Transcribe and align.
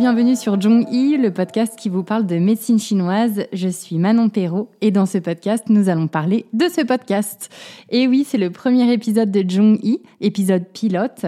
Bienvenue 0.00 0.34
sur 0.34 0.58
Zhongyi, 0.58 1.18
le 1.18 1.30
podcast 1.30 1.78
qui 1.78 1.90
vous 1.90 2.02
parle 2.02 2.24
de 2.24 2.36
médecine 2.36 2.78
chinoise. 2.78 3.42
Je 3.52 3.68
suis 3.68 3.98
Manon 3.98 4.30
Perrault 4.30 4.70
et 4.80 4.90
dans 4.90 5.04
ce 5.04 5.18
podcast, 5.18 5.64
nous 5.68 5.90
allons 5.90 6.08
parler 6.08 6.46
de 6.54 6.68
ce 6.68 6.80
podcast. 6.80 7.50
Et 7.90 8.08
oui, 8.08 8.24
c'est 8.26 8.38
le 8.38 8.48
premier 8.48 8.90
épisode 8.94 9.30
de 9.30 9.44
Zhongyi, 9.46 10.00
épisode 10.22 10.64
pilote. 10.72 11.26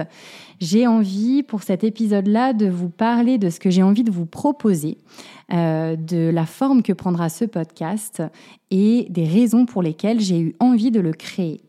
J'ai 0.59 0.87
envie 0.87 1.43
pour 1.43 1.61
cet 1.61 1.83
épisode-là 1.83 2.53
de 2.53 2.65
vous 2.65 2.89
parler 2.89 3.37
de 3.37 3.51
ce 3.51 3.59
que 3.59 3.69
j'ai 3.69 3.83
envie 3.83 4.03
de 4.03 4.09
vous 4.09 4.25
proposer, 4.25 4.97
euh, 5.53 5.95
de 5.95 6.31
la 6.33 6.47
forme 6.47 6.81
que 6.81 6.93
prendra 6.93 7.29
ce 7.29 7.45
podcast 7.45 8.23
et 8.71 9.05
des 9.11 9.25
raisons 9.25 9.67
pour 9.67 9.83
lesquelles 9.83 10.19
j'ai 10.19 10.39
eu 10.39 10.55
envie 10.59 10.89
de 10.89 10.99
le 10.99 11.13
créer. 11.13 11.61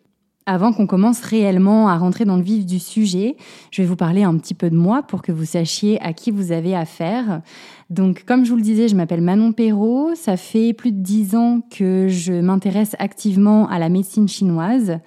Avant 0.46 0.74
qu'on 0.74 0.86
commence 0.86 1.22
réellement 1.22 1.88
à 1.88 1.96
rentrer 1.96 2.26
dans 2.26 2.36
le 2.36 2.42
vif 2.42 2.66
du 2.66 2.78
sujet, 2.78 3.36
je 3.70 3.80
vais 3.80 3.88
vous 3.88 3.96
parler 3.96 4.24
un 4.24 4.36
petit 4.36 4.52
peu 4.52 4.68
de 4.68 4.76
moi 4.76 5.02
pour 5.02 5.22
que 5.22 5.32
vous 5.32 5.46
sachiez 5.46 5.98
à 6.02 6.12
qui 6.12 6.30
vous 6.30 6.52
avez 6.52 6.76
affaire. 6.76 7.40
Donc, 7.88 8.24
comme 8.26 8.44
je 8.44 8.50
vous 8.50 8.56
le 8.56 8.62
disais, 8.62 8.88
je 8.88 8.94
m'appelle 8.94 9.22
Manon 9.22 9.52
Perrault. 9.52 10.14
Ça 10.14 10.36
fait 10.36 10.74
plus 10.74 10.92
de 10.92 11.00
dix 11.00 11.34
ans 11.34 11.62
que 11.70 12.08
je 12.08 12.34
m'intéresse 12.34 12.94
activement 12.98 13.66
à 13.68 13.78
la 13.78 13.88
médecine 13.88 14.28
chinoise. 14.28 14.98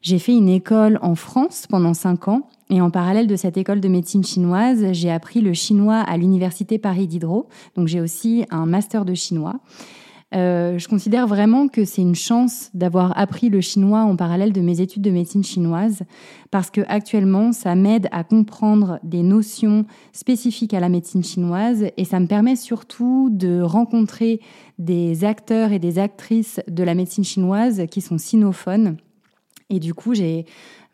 J'ai 0.00 0.18
fait 0.18 0.34
une 0.34 0.48
école 0.48 0.98
en 1.02 1.14
France 1.14 1.66
pendant 1.68 1.92
cinq 1.92 2.26
ans. 2.28 2.48
Et 2.70 2.80
en 2.80 2.90
parallèle 2.90 3.26
de 3.26 3.36
cette 3.36 3.58
école 3.58 3.80
de 3.80 3.88
médecine 3.88 4.24
chinoise, 4.24 4.92
j'ai 4.92 5.10
appris 5.10 5.42
le 5.42 5.52
chinois 5.52 5.96
à 5.96 6.16
l'université 6.16 6.78
Paris 6.78 7.06
Diderot. 7.06 7.46
Donc 7.76 7.88
j'ai 7.88 8.00
aussi 8.00 8.46
un 8.50 8.64
master 8.64 9.04
de 9.04 9.12
chinois. 9.12 9.60
Euh, 10.34 10.76
je 10.76 10.88
considère 10.88 11.26
vraiment 11.26 11.68
que 11.68 11.86
c'est 11.86 12.02
une 12.02 12.14
chance 12.14 12.68
d'avoir 12.74 13.18
appris 13.18 13.48
le 13.48 13.62
chinois 13.62 14.00
en 14.00 14.14
parallèle 14.14 14.52
de 14.52 14.60
mes 14.60 14.82
études 14.82 15.00
de 15.00 15.10
médecine 15.10 15.42
chinoise 15.42 16.02
parce 16.50 16.70
que 16.70 16.82
actuellement 16.86 17.52
ça 17.52 17.74
m'aide 17.74 18.08
à 18.12 18.24
comprendre 18.24 18.98
des 19.02 19.22
notions 19.22 19.86
spécifiques 20.12 20.74
à 20.74 20.80
la 20.80 20.90
médecine 20.90 21.24
chinoise 21.24 21.86
et 21.96 22.04
ça 22.04 22.20
me 22.20 22.26
permet 22.26 22.56
surtout 22.56 23.30
de 23.32 23.62
rencontrer 23.62 24.40
des 24.78 25.24
acteurs 25.24 25.72
et 25.72 25.78
des 25.78 25.98
actrices 25.98 26.60
de 26.68 26.82
la 26.82 26.94
médecine 26.94 27.24
chinoise 27.24 27.84
qui 27.90 28.02
sont 28.02 28.18
sinophones. 28.18 28.98
Et 29.70 29.80
du 29.80 29.94
coup 29.94 30.12
j'ai 30.12 30.44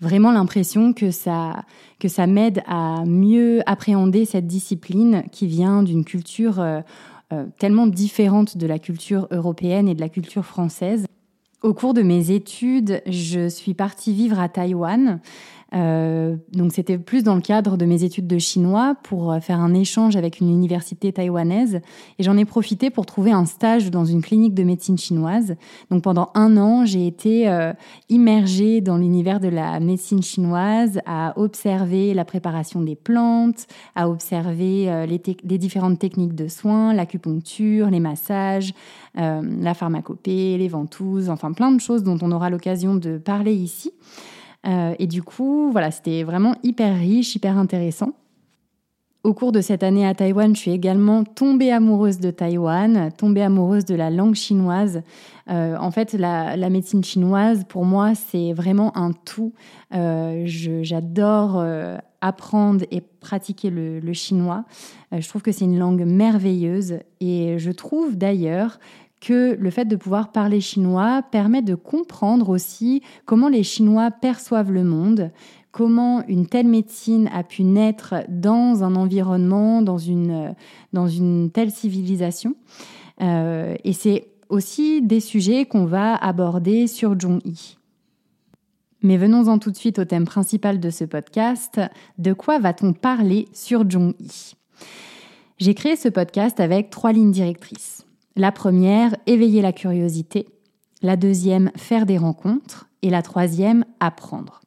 vraiment 0.01 0.31
l'impression 0.31 0.93
que 0.93 1.11
ça 1.11 1.65
que 1.99 2.07
ça 2.07 2.29
m'aide 2.29 2.63
à 2.67 3.05
mieux 3.05 3.63
appréhender 3.67 4.27
cette 4.27 4.47
discipline 4.47 5.25
qui 5.33 5.49
vient 5.49 5.83
d'une 5.83 6.05
culture 6.05 6.65
euh, 7.33 7.47
tellement 7.59 7.87
différente 7.87 8.57
de 8.57 8.67
la 8.67 8.79
culture 8.79 9.29
européenne 9.31 9.89
et 9.89 9.95
de 9.95 10.01
la 10.01 10.09
culture 10.09 10.45
française. 10.45 11.07
Au 11.63 11.73
cours 11.73 11.95
de 11.95 12.03
mes 12.03 12.31
études, 12.31 13.01
je 13.07 13.49
suis 13.49 13.73
partie 13.73 14.13
vivre 14.13 14.39
à 14.39 14.51
Taïwan 14.51 15.21
euh, 15.75 16.37
donc 16.53 16.73
c'était 16.73 16.99
plus 16.99 17.25
dans 17.25 17.35
le 17.35 17.41
cadre 17.41 17.77
de 17.77 17.85
mes 17.85 18.05
études 18.05 18.29
de 18.29 18.39
chinois 18.39 18.97
pour 19.03 19.33
euh, 19.33 19.41
faire 19.41 19.59
un 19.59 19.75
échange 19.75 20.15
avec 20.15 20.41
une 20.41 20.51
université 20.51 21.13
taïwanaise 21.13 21.81
et 22.19 22.23
j'en 22.23 22.37
ai 22.37 22.45
profité 22.45 22.91
pour 22.91 23.07
trouver 23.07 23.33
un 23.33 23.45
stage 23.45 23.91
dans 23.91 24.05
une 24.05 24.23
clinique 24.23 24.55
de 24.55 24.63
médecine 24.63 24.97
chinoise. 24.97 25.57
Donc 25.91 26.03
pendant 26.03 26.31
un 26.35 26.57
an, 26.57 26.85
j'ai 26.85 27.07
été 27.07 27.49
euh, 27.49 27.73
immergée 28.09 28.83
dans 28.83 28.97
l'univers 28.97 29.41
de 29.41 29.49
la 29.49 29.81
médecine 29.81 30.23
chinoise, 30.23 31.01
à 31.07 31.33
observer 31.37 32.15
la 32.15 32.25
préparation 32.25 32.81
des 32.81 32.95
plantes, 32.95 33.67
à 33.97 34.09
observer 34.09 35.07
les, 35.09 35.21
les, 35.45 35.59
différentes 35.59 35.99
techniques 35.99 36.35
de 36.35 36.49
soins, 36.49 36.95
l'acupuncture, 36.95 37.91
les 37.91 38.01
massages, 38.01 38.75
la 39.15 39.75
pharmacopée, 39.75 40.59
les 40.59 40.69
ventouses, 40.69 41.31
enfin 41.31 41.53
plein 41.53 41.73
de 41.73 41.81
choses 41.81 42.03
dont 42.03 42.19
on 42.23 42.33
aura 42.33 42.51
l'occasion 42.51 42.95
de 42.95 43.19
parler 43.19 43.55
ici. 43.55 43.93
Euh, 44.67 44.95
et 44.99 45.07
du 45.07 45.23
coup, 45.23 45.71
voilà, 45.71 45.91
c'était 45.91 46.23
vraiment 46.23 46.55
hyper 46.63 46.97
riche, 46.97 47.35
hyper 47.35 47.59
intéressant. 47.59 48.13
Au 49.23 49.33
cours 49.33 49.53
de 49.53 49.63
cette 49.63 49.83
année 49.83 50.07
à 50.07 50.15
Taïwan, 50.15 50.55
je 50.55 50.61
suis 50.61 50.71
également 50.71 51.25
tombée 51.25 51.73
amoureuse 51.73 52.21
de 52.21 52.31
Taïwan, 52.31 53.11
tombée 53.17 53.43
amoureuse 53.43 53.87
de 53.87 53.95
la 53.95 54.11
langue 54.11 54.35
chinoise. 54.35 55.01
Euh, 55.49 55.77
en 55.79 55.91
fait, 55.91 56.13
la, 56.13 56.57
médecine 56.69 57.03
chinoise, 57.03 57.65
pour 57.67 57.87
moi, 57.87 58.15
c'est 58.15 58.53
vraiment 58.53 58.95
un 58.99 59.13
tout. 59.13 59.55
Euh, 59.95 60.43
j'adore 60.45 61.65
apprendre 62.21 62.85
et 62.91 63.01
pratiquer 63.01 63.71
le 63.71 64.13
chinois. 64.13 64.65
je 65.11 65.27
trouve 65.27 65.41
que 65.41 65.53
c'est 65.53 65.65
une 65.65 65.79
langue 65.79 66.05
merveilleuse 66.05 66.99
et 67.21 67.59
je 67.59 67.71
trouve 67.71 68.17
d'ailleurs 68.17 68.79
que 69.25 69.57
le 69.59 69.71
fait 69.71 69.87
de 69.87 69.97
pouvoir 69.97 70.33
parler 70.33 70.61
chinois 70.61 71.23
permet 71.23 71.63
de 71.63 71.75
comprendre 71.75 72.51
aussi 72.51 73.03
comment 73.25 73.49
les 73.49 73.63
Chinois 73.63 74.11
perçoivent 74.11 74.71
le 74.71 74.85
monde, 74.85 75.31
comment 75.73 76.23
une 76.29 76.47
telle 76.47 76.69
médecine 76.69 77.31
a 77.33 77.43
pu 77.43 77.65
naître 77.65 78.17
dans 78.29 78.85
un 78.85 78.95
environnement, 78.95 79.81
dans 79.81 79.97
une, 79.97 80.55
dans 80.93 81.09
une 81.09 81.51
telle 81.51 81.71
civilisation. 81.71 82.55
Euh, 83.23 83.75
et 83.83 83.95
c'est 83.95 84.29
aussi 84.51 85.01
des 85.01 85.21
sujets 85.21 85.65
qu'on 85.65 85.87
va 85.87 86.17
aborder 86.17 86.87
sur 86.87 87.19
Zhongyi. 87.19 87.79
Mais 89.01 89.17
venons-en 89.17 89.59
tout 89.59 89.71
de 89.71 89.77
suite 89.77 89.99
au 89.99 90.05
thème 90.05 90.27
principal 90.27 90.81
de 90.81 90.91
ce 90.91 91.05
podcast. 91.05 91.81
De 92.19 92.35
quoi 92.35 92.59
va-t-on 92.59 92.93
parler 92.93 93.49
sur 93.55 93.89
Zhongyi 93.91 94.55
J'ai 95.59 95.75
créé 95.75 95.97
ce 95.97 96.09
podcast 96.09 96.61
avec 96.61 96.91
trois 96.91 97.13
lignes 97.13 97.33
directrices. 97.33 98.04
La 98.37 98.51
première, 98.51 99.17
éveiller 99.27 99.63
la 99.63 99.73
curiosité. 99.73 100.49
La 101.03 101.17
deuxième, 101.17 101.71
faire 101.77 102.05
des 102.05 102.19
rencontres. 102.19 102.89
Et 103.03 103.11
la 103.11 103.23
troisième, 103.23 103.85
apprendre. 104.01 104.61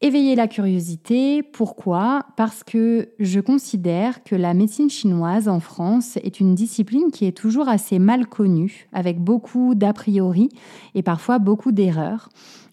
Éveiller 0.00 0.36
la 0.36 0.46
curiosité, 0.46 1.42
pourquoi? 1.42 2.24
Parce 2.36 2.62
que 2.62 3.08
je 3.18 3.40
considère 3.40 4.22
que 4.22 4.36
la 4.36 4.54
médecine 4.54 4.90
chinoise 4.90 5.48
en 5.48 5.58
France 5.58 6.18
est 6.18 6.38
une 6.38 6.54
discipline 6.54 7.10
qui 7.10 7.24
est 7.24 7.36
toujours 7.36 7.68
assez 7.68 7.98
mal 7.98 8.28
connue, 8.28 8.86
avec 8.92 9.18
beaucoup 9.18 9.74
d'a 9.74 9.92
priori 9.92 10.50
et 10.94 11.02
parfois 11.02 11.40
beaucoup 11.40 11.72
d'erreurs. 11.72 12.28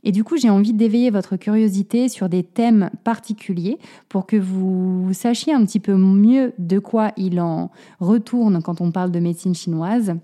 Et 0.06 0.12
du 0.12 0.24
coup, 0.24 0.38
j'ai 0.38 0.52
envie 0.52 0.74
d'éveiller 0.74 1.10
votre 1.10 1.36
curiosité 1.36 2.10
sur 2.10 2.30
des 2.30 2.44
thèmes 2.44 2.92
particuliers 3.04 3.80
pour 4.08 4.28
que 4.28 4.38
vous 4.38 5.10
sachiez 5.14 5.52
un 5.52 5.66
petit 5.66 5.80
peu 5.80 5.96
mieux 5.96 6.54
de 6.60 6.78
quoi 6.78 7.12
il 7.18 7.42
en 7.42 7.72
retourne 8.00 8.62
quand 8.62 8.82
on 8.82 8.92
parle 8.92 9.12
de 9.12 9.20
médecine 9.20 9.56
chinoise 9.56 10.16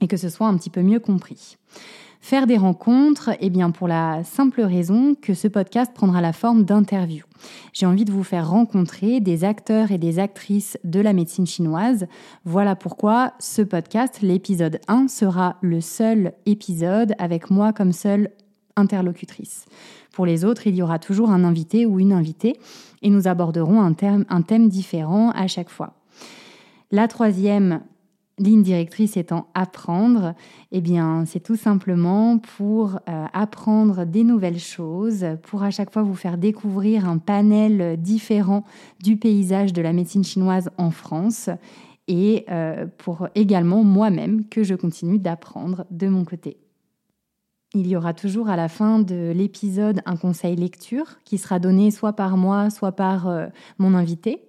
et 0.00 0.06
que 0.06 0.16
ce 0.16 0.28
soit 0.28 0.46
un 0.46 0.56
petit 0.56 0.70
peu 0.70 0.82
mieux 0.82 1.00
compris. 1.00 1.56
Faire 2.20 2.46
des 2.46 2.56
rencontres, 2.56 3.30
eh 3.40 3.50
bien 3.50 3.70
pour 3.70 3.88
la 3.88 4.22
simple 4.24 4.62
raison 4.62 5.14
que 5.14 5.34
ce 5.34 5.48
podcast 5.48 5.92
prendra 5.92 6.20
la 6.20 6.32
forme 6.32 6.64
d'interviews. 6.64 7.24
J'ai 7.72 7.86
envie 7.86 8.04
de 8.04 8.12
vous 8.12 8.24
faire 8.24 8.50
rencontrer 8.50 9.20
des 9.20 9.44
acteurs 9.44 9.90
et 9.90 9.98
des 9.98 10.18
actrices 10.18 10.78
de 10.84 11.00
la 11.00 11.12
médecine 11.12 11.46
chinoise. 11.46 12.06
Voilà 12.44 12.74
pourquoi 12.74 13.34
ce 13.38 13.62
podcast, 13.62 14.22
l'épisode 14.22 14.80
1, 14.88 15.08
sera 15.08 15.56
le 15.62 15.80
seul 15.80 16.32
épisode 16.46 17.14
avec 17.18 17.50
moi 17.50 17.72
comme 17.72 17.92
seule 17.92 18.30
interlocutrice. 18.76 19.66
Pour 20.12 20.26
les 20.26 20.44
autres, 20.44 20.66
il 20.66 20.76
y 20.76 20.82
aura 20.82 20.98
toujours 20.98 21.30
un 21.30 21.44
invité 21.44 21.86
ou 21.86 21.98
une 21.98 22.12
invitée 22.12 22.56
et 23.02 23.10
nous 23.10 23.28
aborderons 23.28 23.80
un, 23.82 23.92
thème 24.42 24.68
différent 24.68 25.30
à 25.30 25.46
chaque 25.46 25.70
fois. 25.70 25.94
La 26.90 27.08
troisième 27.08 27.82
ligne 28.38 28.62
directrice 28.62 29.16
étant 29.16 29.48
apprendre, 29.54 30.34
eh 30.70 30.80
bien, 30.80 31.24
c'est 31.26 31.40
tout 31.40 31.56
simplement 31.56 32.38
pour 32.38 32.96
euh, 33.08 33.24
apprendre 33.32 34.04
des 34.04 34.24
nouvelles 34.24 34.58
choses, 34.58 35.26
pour 35.42 35.62
à 35.62 35.70
chaque 35.70 35.90
fois 35.90 36.02
vous 36.02 36.14
faire 36.14 36.36
découvrir 36.36 37.08
un 37.08 37.18
panel 37.18 37.98
différent 37.98 38.64
du 39.02 39.16
paysage 39.16 39.72
de 39.72 39.80
la 39.80 39.94
médecine 39.94 40.24
chinoise 40.24 40.70
en 40.76 40.90
France 40.90 41.48
et 42.08 42.44
euh, 42.50 42.86
pour 42.98 43.28
également 43.34 43.82
moi-même 43.82 44.46
que 44.48 44.62
je 44.62 44.74
continue 44.74 45.18
d'apprendre 45.18 45.86
de 45.90 46.08
mon 46.08 46.24
côté. 46.24 46.58
Il 47.74 47.86
y 47.86 47.96
aura 47.96 48.14
toujours 48.14 48.48
à 48.48 48.56
la 48.56 48.68
fin 48.68 48.98
de 48.98 49.32
l'épisode 49.34 50.00
un 50.06 50.16
conseil 50.16 50.56
lecture 50.56 51.18
qui 51.24 51.36
sera 51.36 51.58
donné 51.58 51.90
soit 51.90 52.14
par 52.14 52.36
moi, 52.36 52.70
soit 52.70 52.92
par 52.92 53.28
euh, 53.28 53.46
mon 53.78 53.94
invité. 53.94 54.42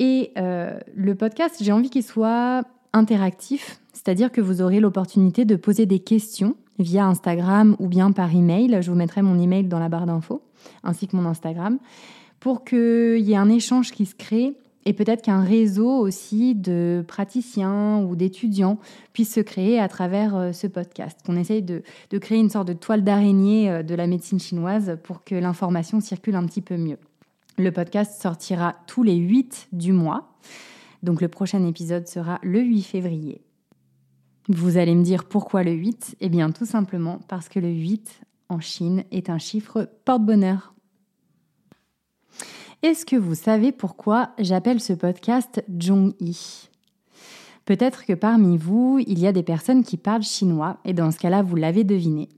Et 0.00 0.32
le 0.36 1.14
podcast, 1.14 1.56
j'ai 1.60 1.72
envie 1.72 1.90
qu'il 1.90 2.04
soit 2.04 2.62
interactif, 2.92 3.80
c'est-à-dire 3.92 4.30
que 4.30 4.40
vous 4.40 4.62
aurez 4.62 4.78
l'opportunité 4.78 5.44
de 5.44 5.56
poser 5.56 5.86
des 5.86 5.98
questions 5.98 6.54
via 6.78 7.06
Instagram 7.06 7.74
ou 7.78 7.88
bien 7.88 8.12
par 8.12 8.32
email. 8.34 8.78
Je 8.80 8.90
vous 8.90 8.96
mettrai 8.96 9.22
mon 9.22 9.40
email 9.40 9.64
dans 9.64 9.80
la 9.80 9.88
barre 9.88 10.06
d'infos, 10.06 10.42
ainsi 10.84 11.08
que 11.08 11.16
mon 11.16 11.26
Instagram, 11.26 11.78
pour 12.40 12.64
qu'il 12.64 13.18
y 13.18 13.32
ait 13.32 13.36
un 13.36 13.50
échange 13.50 13.90
qui 13.90 14.06
se 14.06 14.14
crée 14.14 14.54
et 14.88 14.94
peut-être 14.94 15.20
qu'un 15.20 15.42
réseau 15.42 15.90
aussi 15.90 16.54
de 16.54 17.04
praticiens 17.06 17.98
ou 17.98 18.16
d'étudiants 18.16 18.78
puisse 19.12 19.34
se 19.34 19.40
créer 19.40 19.78
à 19.78 19.86
travers 19.86 20.34
euh, 20.34 20.52
ce 20.52 20.66
podcast. 20.66 21.20
Qu'on 21.26 21.36
essaye 21.36 21.62
de, 21.62 21.82
créer 22.18 22.38
une 22.38 22.48
sorte 22.48 22.68
de 22.68 22.72
toile 22.72 23.04
d'araignée 23.04 23.70
euh, 23.70 23.82
de 23.82 23.94
la 23.94 24.06
médecine 24.06 24.40
chinoise 24.40 24.98
pour 25.04 25.24
que 25.24 25.34
l'information 25.34 26.00
circule 26.00 26.36
un 26.36 26.46
petit 26.46 26.62
peu 26.62 26.78
mieux. 26.78 26.96
Le 27.58 27.70
podcast 27.70 28.18
sortira 28.22 28.76
tous 28.86 29.02
les 29.02 29.16
8 29.16 29.68
du 29.72 29.92
mois. 29.92 30.32
Donc 31.02 31.20
le 31.20 31.28
prochain 31.28 31.66
épisode 31.66 32.08
sera 32.08 32.38
le 32.42 32.62
8 32.62 32.80
février. 32.80 33.42
Vous 34.48 34.78
allez 34.78 34.94
me 34.94 35.04
dire 35.04 35.26
pourquoi 35.26 35.64
le 35.64 35.72
8 35.72 36.16
Eh 36.22 36.30
bien 36.30 36.50
tout 36.50 36.64
simplement 36.64 37.20
parce 37.28 37.50
que 37.50 37.58
le 37.58 37.68
8 37.68 38.22
en 38.48 38.60
Chine 38.60 39.04
est 39.10 39.28
un 39.28 39.38
chiffre 39.38 39.86
porte-bonheur. 40.06 40.72
Est-ce 42.84 43.04
que 43.04 43.16
vous 43.16 43.34
savez 43.34 43.72
pourquoi 43.72 44.30
j'appelle 44.38 44.78
ce 44.78 44.92
podcast 44.92 45.64
Zhongyi 45.82 46.68
Peut-être 47.64 48.04
que 48.06 48.12
parmi 48.12 48.56
vous, 48.56 49.00
il 49.04 49.18
y 49.18 49.26
a 49.26 49.32
des 49.32 49.42
personnes 49.42 49.82
qui 49.82 49.96
parlent 49.96 50.22
chinois, 50.22 50.78
et 50.84 50.92
dans 50.92 51.10
ce 51.10 51.18
cas-là, 51.18 51.42
vous 51.42 51.56
l'avez 51.56 51.82
deviné. 51.82 52.28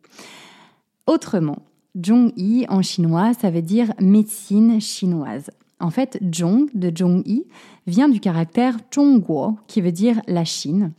Autrement, 1.06 1.58
Zhongyi 1.94 2.64
en 2.70 2.80
chinois, 2.80 3.34
ça 3.34 3.50
veut 3.50 3.60
dire 3.60 3.92
médecine 4.00 4.80
chinoise. 4.80 5.50
En 5.78 5.90
fait, 5.90 6.18
Zhong 6.34 6.70
de 6.72 6.90
Zhongyi 6.96 7.44
vient 7.86 8.08
du 8.08 8.18
caractère 8.18 8.78
Zhongguo, 8.94 9.58
qui 9.66 9.82
veut 9.82 9.92
dire 9.92 10.22
la 10.26 10.46
Chine. 10.46 10.92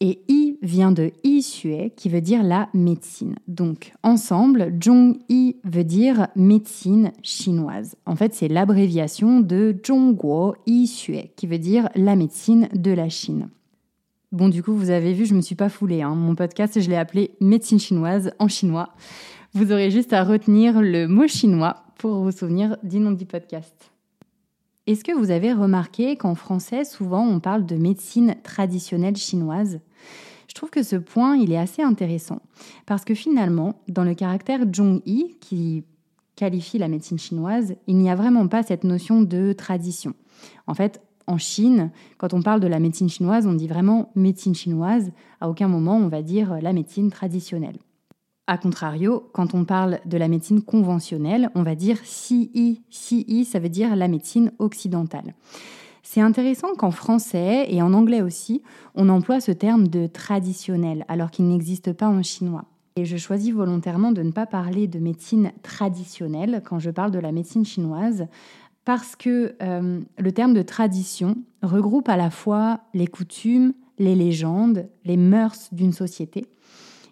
Et 0.00 0.20
Yi 0.28 0.43
vient 0.64 0.90
de 0.90 1.12
Yi 1.22 1.40
Xue, 1.40 1.90
qui 1.94 2.08
veut 2.08 2.20
dire 2.20 2.42
la 2.42 2.68
médecine. 2.74 3.36
Donc, 3.46 3.92
ensemble, 4.02 4.72
Zhongyi 4.82 5.56
veut 5.62 5.84
dire 5.84 6.28
médecine 6.34 7.12
chinoise. 7.22 7.96
En 8.06 8.16
fait, 8.16 8.34
c'est 8.34 8.48
l'abréviation 8.48 9.40
de 9.40 9.76
Zhongguo 9.86 10.56
Yi 10.66 10.86
Xue, 10.86 11.30
qui 11.36 11.46
veut 11.46 11.58
dire 11.58 11.88
la 11.94 12.16
médecine 12.16 12.68
de 12.74 12.90
la 12.90 13.08
Chine. 13.08 13.48
Bon, 14.32 14.48
du 14.48 14.62
coup, 14.62 14.74
vous 14.74 14.90
avez 14.90 15.12
vu, 15.12 15.26
je 15.26 15.32
ne 15.32 15.36
me 15.36 15.42
suis 15.42 15.54
pas 15.54 15.68
foulée. 15.68 16.02
Hein. 16.02 16.16
Mon 16.16 16.34
podcast, 16.34 16.80
je 16.80 16.90
l'ai 16.90 16.96
appelé 16.96 17.30
médecine 17.40 17.78
chinoise 17.78 18.32
en 18.40 18.48
chinois. 18.48 18.94
Vous 19.52 19.70
aurez 19.70 19.92
juste 19.92 20.12
à 20.12 20.24
retenir 20.24 20.82
le 20.82 21.06
mot 21.06 21.28
chinois 21.28 21.84
pour 21.98 22.24
vous 22.24 22.32
souvenir 22.32 22.76
du 22.82 22.98
nom 22.98 23.12
du 23.12 23.26
podcast. 23.26 23.92
Est-ce 24.86 25.04
que 25.04 25.12
vous 25.12 25.30
avez 25.30 25.52
remarqué 25.52 26.16
qu'en 26.16 26.34
français, 26.34 26.84
souvent, 26.84 27.24
on 27.24 27.40
parle 27.40 27.64
de 27.64 27.76
médecine 27.76 28.34
traditionnelle 28.42 29.16
chinoise? 29.16 29.80
Je 30.54 30.60
trouve 30.60 30.70
que 30.70 30.84
ce 30.84 30.94
point, 30.94 31.36
il 31.36 31.50
est 31.50 31.58
assez 31.58 31.82
intéressant. 31.82 32.38
Parce 32.86 33.04
que 33.04 33.14
finalement, 33.14 33.82
dans 33.88 34.04
le 34.04 34.14
caractère 34.14 34.60
Zhongyi, 34.72 35.36
qui 35.40 35.82
qualifie 36.36 36.78
la 36.78 36.86
médecine 36.86 37.18
chinoise, 37.18 37.74
il 37.88 37.96
n'y 37.96 38.08
a 38.08 38.14
vraiment 38.14 38.46
pas 38.46 38.62
cette 38.62 38.84
notion 38.84 39.20
de 39.22 39.52
tradition. 39.52 40.14
En 40.68 40.74
fait, 40.74 41.02
en 41.26 41.38
Chine, 41.38 41.90
quand 42.18 42.34
on 42.34 42.42
parle 42.42 42.60
de 42.60 42.68
la 42.68 42.78
médecine 42.78 43.08
chinoise, 43.08 43.48
on 43.48 43.54
dit 43.54 43.66
vraiment 43.66 44.12
médecine 44.14 44.54
chinoise. 44.54 45.10
À 45.40 45.50
aucun 45.50 45.66
moment, 45.66 45.96
on 45.96 46.06
va 46.06 46.22
dire 46.22 46.60
la 46.62 46.72
médecine 46.72 47.10
traditionnelle. 47.10 47.78
A 48.46 48.56
contrario, 48.56 49.28
quand 49.32 49.54
on 49.54 49.64
parle 49.64 49.98
de 50.04 50.18
la 50.18 50.28
médecine 50.28 50.62
conventionnelle, 50.62 51.50
on 51.56 51.64
va 51.64 51.74
dire 51.74 51.98
CI. 52.04 52.80
CI, 52.90 53.44
ça 53.44 53.58
veut 53.58 53.70
dire 53.70 53.96
la 53.96 54.06
médecine 54.06 54.52
occidentale. 54.60 55.34
C'est 56.06 56.20
intéressant 56.20 56.74
qu'en 56.74 56.90
français 56.90 57.66
et 57.68 57.80
en 57.80 57.94
anglais 57.94 58.20
aussi, 58.20 58.62
on 58.94 59.08
emploie 59.08 59.40
ce 59.40 59.50
terme 59.50 59.88
de 59.88 60.06
traditionnel, 60.06 61.04
alors 61.08 61.30
qu'il 61.30 61.48
n'existe 61.48 61.94
pas 61.94 62.06
en 62.06 62.22
chinois. 62.22 62.66
Et 62.94 63.06
je 63.06 63.16
choisis 63.16 63.52
volontairement 63.52 64.12
de 64.12 64.22
ne 64.22 64.30
pas 64.30 64.44
parler 64.46 64.86
de 64.86 64.98
médecine 64.98 65.50
traditionnelle 65.62 66.62
quand 66.64 66.78
je 66.78 66.90
parle 66.90 67.10
de 67.10 67.18
la 67.18 67.32
médecine 67.32 67.64
chinoise, 67.64 68.26
parce 68.84 69.16
que 69.16 69.56
euh, 69.62 70.00
le 70.18 70.32
terme 70.32 70.52
de 70.52 70.60
tradition 70.60 71.36
regroupe 71.62 72.10
à 72.10 72.18
la 72.18 72.30
fois 72.30 72.80
les 72.92 73.06
coutumes, 73.06 73.72
les 73.98 74.14
légendes, 74.14 74.86
les 75.06 75.16
mœurs 75.16 75.70
d'une 75.72 75.92
société, 75.92 76.46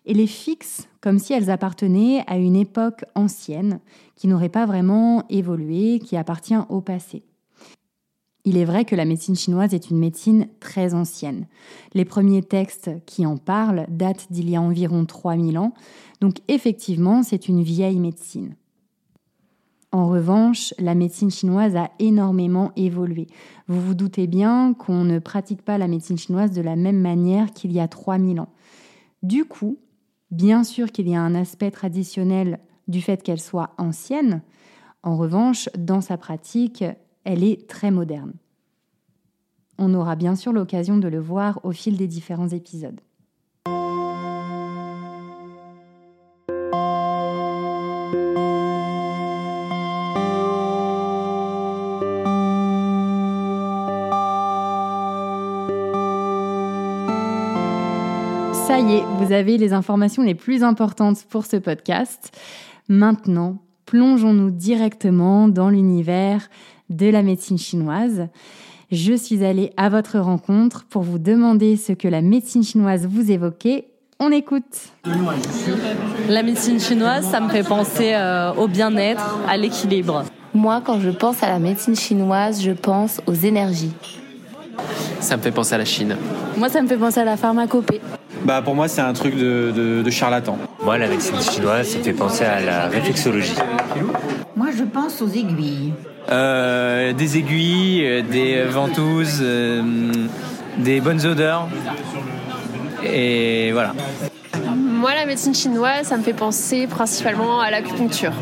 et 0.05 0.13
les 0.13 0.27
fixe 0.27 0.87
comme 1.01 1.19
si 1.19 1.33
elles 1.33 1.51
appartenaient 1.51 2.25
à 2.27 2.37
une 2.37 2.57
époque 2.57 3.07
ancienne 3.15 3.81
qui 4.17 4.29
n'aurait 4.29 4.51
pas 4.51 4.67
vraiment 4.67 5.25
évolué, 5.31 5.99
qui 5.99 6.19
appartient 6.19 6.59
au 6.69 6.83
passé. 6.83 7.23
Il 8.45 8.57
est 8.57 8.65
vrai 8.65 8.85
que 8.85 8.97
la 8.97 9.05
médecine 9.05 9.37
chinoise 9.37 9.73
est 9.73 9.91
une 9.91 9.99
médecine 9.99 10.49
très 10.59 10.95
ancienne. 10.95 11.47
Les 11.95 12.05
premiers 12.05 12.43
textes 12.43 12.91
qui 13.07 13.25
en 13.25 13.37
parlent 13.37 13.87
datent 13.89 14.27
d'il 14.31 14.51
y 14.51 14.57
a 14.57 14.63
environ 14.63 15.05
3000 15.05 15.59
ans, 15.59 15.75
donc 16.21 16.39
effectivement 16.49 17.23
c'est 17.23 17.49
une 17.49 17.63
vieille 17.63 18.01
médecine. 18.01 18.57
En 19.93 20.09
revanche, 20.09 20.73
la 20.79 20.95
médecine 20.95 21.31
chinoise 21.31 21.77
a 21.77 21.91
énormément 21.99 22.73
évolué. 22.77 23.27
Vous 23.69 23.81
vous 23.81 23.95
doutez 23.95 24.27
bien 24.27 24.73
qu'on 24.73 25.05
ne 25.05 25.19
pratique 25.19 25.63
pas 25.63 25.77
la 25.77 25.87
médecine 25.87 26.17
chinoise 26.17 26.51
de 26.51 26.63
la 26.63 26.77
même 26.77 27.01
manière 27.01 27.53
qu'il 27.53 27.73
y 27.73 27.79
a 27.79 27.89
3000 27.89 28.41
ans. 28.41 28.49
Du 29.23 29.45
coup, 29.45 29.77
Bien 30.33 30.65
sûr 30.65 30.91
qu'il 30.91 31.11
y 31.11 31.15
a 31.15 31.21
un 31.21 31.35
aspect 31.35 31.71
traditionnel 31.71 32.59
du 32.89 33.03
fait 33.03 33.23
qu'elle 33.23 33.41
soit 33.41 33.75
ancienne. 33.77 34.41
En 35.03 35.19
revanche, 35.19 35.69
dans 35.77 36.01
sa 36.01 36.17
pratique, 36.17 36.83
elle 37.25 37.45
est 37.45 37.69
très 37.69 37.91
moderne. 37.91 38.35
On 39.79 39.95
aura 39.95 40.17
bien 40.17 40.37
sûr 40.37 40.53
l'occasion 40.53 40.99
de 40.99 41.09
le 41.09 41.19
voir 41.19 41.61
au 41.65 41.73
fil 41.73 41.97
des 41.97 42.07
différents 42.07 42.49
épisodes. 42.49 43.01
Ça 58.67 58.79
y 58.79 58.95
est, 58.95 59.05
vous 59.19 59.33
avez 59.33 59.59
les 59.59 59.73
informations 59.73 60.23
les 60.23 60.35
plus 60.35 60.63
importantes 60.63 61.25
pour 61.29 61.45
ce 61.45 61.57
podcast. 61.57 62.31
Maintenant, 62.89 63.59
plongeons-nous 63.93 64.51
directement 64.51 65.49
dans 65.49 65.69
l'univers 65.69 66.49
de 66.89 67.11
la 67.11 67.23
médecine 67.23 67.59
chinoise. 67.59 68.29
Je 68.91 69.13
suis 69.13 69.45
allée 69.45 69.71
à 69.77 69.91
votre 69.91 70.19
rencontre 70.19 70.87
pour 70.89 71.03
vous 71.03 71.19
demander 71.19 71.77
ce 71.77 71.93
que 71.93 72.09
la 72.09 72.23
médecine 72.23 72.65
chinoise 72.65 73.07
vous 73.07 73.31
évoquait. 73.31 73.89
On 74.19 74.31
écoute. 74.31 74.93
La 76.27 76.43
médecine 76.43 76.81
chinoise, 76.81 77.27
ça 77.27 77.41
me 77.41 77.51
fait 77.51 77.69
penser 77.69 78.15
euh, 78.15 78.55
au 78.55 78.67
bien-être, 78.67 79.39
à 79.47 79.59
l'équilibre. 79.59 80.25
Moi, 80.55 80.81
quand 80.83 80.99
je 80.99 81.11
pense 81.11 81.43
à 81.43 81.49
la 81.49 81.59
médecine 81.59 81.95
chinoise, 81.95 82.63
je 82.63 82.73
pense 82.73 83.21
aux 83.27 83.35
énergies. 83.35 83.93
Ça 85.21 85.37
me 85.37 85.43
fait 85.43 85.53
penser 85.53 85.75
à 85.75 85.79
la 85.79 85.85
Chine. 85.85 86.17
Moi, 86.57 86.71
ça 86.71 86.81
me 86.81 86.89
fait 86.89 86.97
penser 86.97 87.21
à 87.21 87.25
la 87.25 87.37
pharmacopée. 87.37 88.01
Bah 88.45 88.61
pour 88.61 88.75
moi 88.75 88.89
c'est 88.89 89.01
un 89.01 89.13
truc 89.13 89.37
de, 89.37 90.11
charlatan. 90.11 90.59
Moi 90.85 90.99
la 90.99 91.07
médecine 91.07 91.41
chinoise 91.41 91.89
ça 91.89 91.99
fait 92.01 92.13
penser 92.13 92.45
à 92.45 92.61
la 92.61 92.89
réflexologie. 92.89 93.55
Moi 94.57 94.69
je 94.77 94.83
pense 94.83 95.23
aux 95.23 95.29
aiguilles. 95.29 95.93
Euh, 96.31 97.13
des 97.13 97.39
aiguilles, 97.39 98.05
euh, 98.05 98.23
des 98.23 98.65
ventouses, 98.65 99.41
euh, 99.43 99.83
des 100.79 101.01
bonnes 101.01 101.25
odeurs. 101.25 101.69
Et 103.05 103.71
voilà. 103.73 103.95
Moi 104.75 105.15
la 105.15 105.25
médecine 105.25 105.55
chinoise 105.55 106.09
ça 106.09 106.17
me 106.17 106.23
fait 106.23 106.33
penser 106.33 106.89
principalement 106.89 107.61
à 107.61 107.71
l'acupuncture. 107.71 108.33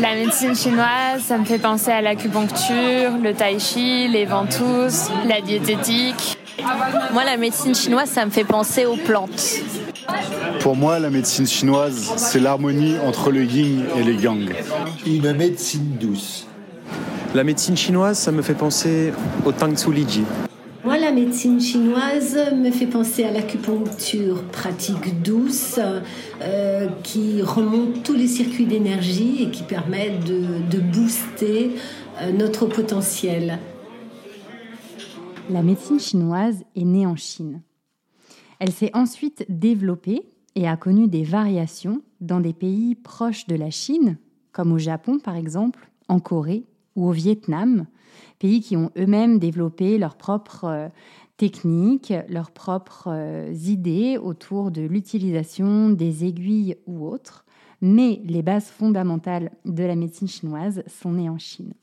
La 0.00 0.14
médecine 0.14 0.54
chinoise, 0.54 1.22
ça 1.22 1.38
me 1.38 1.44
fait 1.44 1.58
penser 1.58 1.90
à 1.90 2.00
l'acupuncture, 2.00 3.10
le 3.22 3.34
tai 3.34 3.58
chi, 3.58 4.08
les 4.08 4.24
ventouses, 4.24 5.10
la 5.28 5.40
diététique. 5.40 6.38
Moi, 7.12 7.24
la 7.24 7.36
médecine 7.36 7.74
chinoise, 7.74 8.08
ça 8.08 8.24
me 8.24 8.30
fait 8.30 8.44
penser 8.44 8.86
aux 8.86 8.96
plantes. 8.96 9.60
Pour 10.60 10.76
moi, 10.76 10.98
la 10.98 11.10
médecine 11.10 11.46
chinoise, 11.46 12.12
c'est 12.16 12.40
l'harmonie 12.40 12.94
entre 13.04 13.30
le 13.30 13.44
yin 13.44 13.84
et 13.96 14.04
le 14.04 14.14
yang. 14.14 14.52
Une 15.06 15.32
médecine 15.32 15.96
douce. 16.00 16.46
La 17.34 17.44
médecine 17.44 17.76
chinoise, 17.76 18.18
ça 18.18 18.30
me 18.30 18.42
fait 18.42 18.54
penser 18.54 19.12
au 19.44 19.52
Tang 19.52 19.74
Tzu 19.74 19.92
Liji. 19.92 20.22
Moi, 20.84 20.98
la 20.98 21.12
médecine 21.12 21.60
chinoise 21.60 22.36
me 22.54 22.70
fait 22.70 22.86
penser 22.86 23.24
à 23.24 23.30
l'acupuncture 23.30 24.42
pratique 24.44 25.22
douce 25.22 25.78
euh, 26.42 26.88
qui 27.04 27.40
remonte 27.40 28.02
tous 28.02 28.14
les 28.14 28.26
circuits 28.26 28.66
d'énergie 28.66 29.44
et 29.44 29.50
qui 29.50 29.62
permet 29.62 30.10
de, 30.26 30.78
booster 30.78 31.76
euh, 32.20 32.32
notre 32.32 32.66
potentiel. 32.66 33.60
La 35.50 35.62
médecine 35.62 36.00
chinoise 36.00 36.64
est 36.76 36.84
née 36.84 37.06
en 37.06 37.16
Chine. 37.16 37.62
Elle 38.62 38.70
s'est 38.70 38.92
ensuite 38.94 39.44
développée 39.48 40.22
et 40.54 40.68
a 40.68 40.76
connu 40.76 41.08
des 41.08 41.24
variations 41.24 42.00
dans 42.20 42.38
des 42.38 42.52
pays 42.52 42.94
proches 42.94 43.48
de 43.48 43.56
la 43.56 43.70
Chine, 43.70 44.18
comme 44.52 44.70
au 44.70 44.78
Japon 44.78 45.18
par 45.18 45.34
exemple, 45.34 45.90
en 46.06 46.20
Corée 46.20 46.64
ou 46.94 47.08
au 47.08 47.10
Vietnam, 47.10 47.86
pays 48.38 48.60
qui 48.60 48.76
ont 48.76 48.92
eux-mêmes 48.96 49.40
développé 49.40 49.98
leurs 49.98 50.14
propres 50.14 50.66
euh, 50.66 50.88
techniques, 51.38 52.14
leurs 52.28 52.52
propres 52.52 53.08
euh, 53.08 53.52
idées 53.52 54.16
autour 54.16 54.70
de 54.70 54.82
l'utilisation 54.82 55.90
des 55.90 56.24
aiguilles 56.24 56.76
ou 56.86 57.04
autres, 57.04 57.44
mais 57.80 58.22
les 58.24 58.42
bases 58.42 58.68
fondamentales 58.68 59.50
de 59.64 59.82
la 59.82 59.96
médecine 59.96 60.28
chinoise 60.28 60.84
sont 60.86 61.14
nées 61.14 61.28
en 61.28 61.38
Chine. 61.38 61.74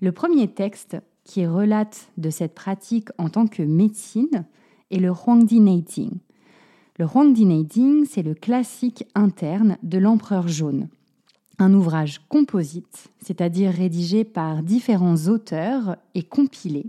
Le 0.00 0.12
premier 0.12 0.46
texte 0.46 0.96
qui 1.24 1.44
relate 1.44 2.08
de 2.18 2.30
cette 2.30 2.54
pratique 2.54 3.08
en 3.18 3.30
tant 3.30 3.48
que 3.48 3.64
médecine 3.64 4.46
est 4.90 4.98
le 4.98 5.10
Huangdi 5.10 5.60
Neiding. 5.60 6.12
Le 6.98 7.06
Huangdi 7.06 7.44
Neiding, 7.44 8.06
c'est 8.06 8.22
le 8.22 8.34
classique 8.34 9.04
interne 9.14 9.76
de 9.82 9.98
l'empereur 9.98 10.48
jaune. 10.48 10.88
Un 11.58 11.74
ouvrage 11.74 12.20
composite, 12.28 13.08
c'est-à-dire 13.20 13.72
rédigé 13.72 14.24
par 14.24 14.62
différents 14.62 15.28
auteurs 15.28 15.96
et 16.14 16.22
compilé, 16.22 16.86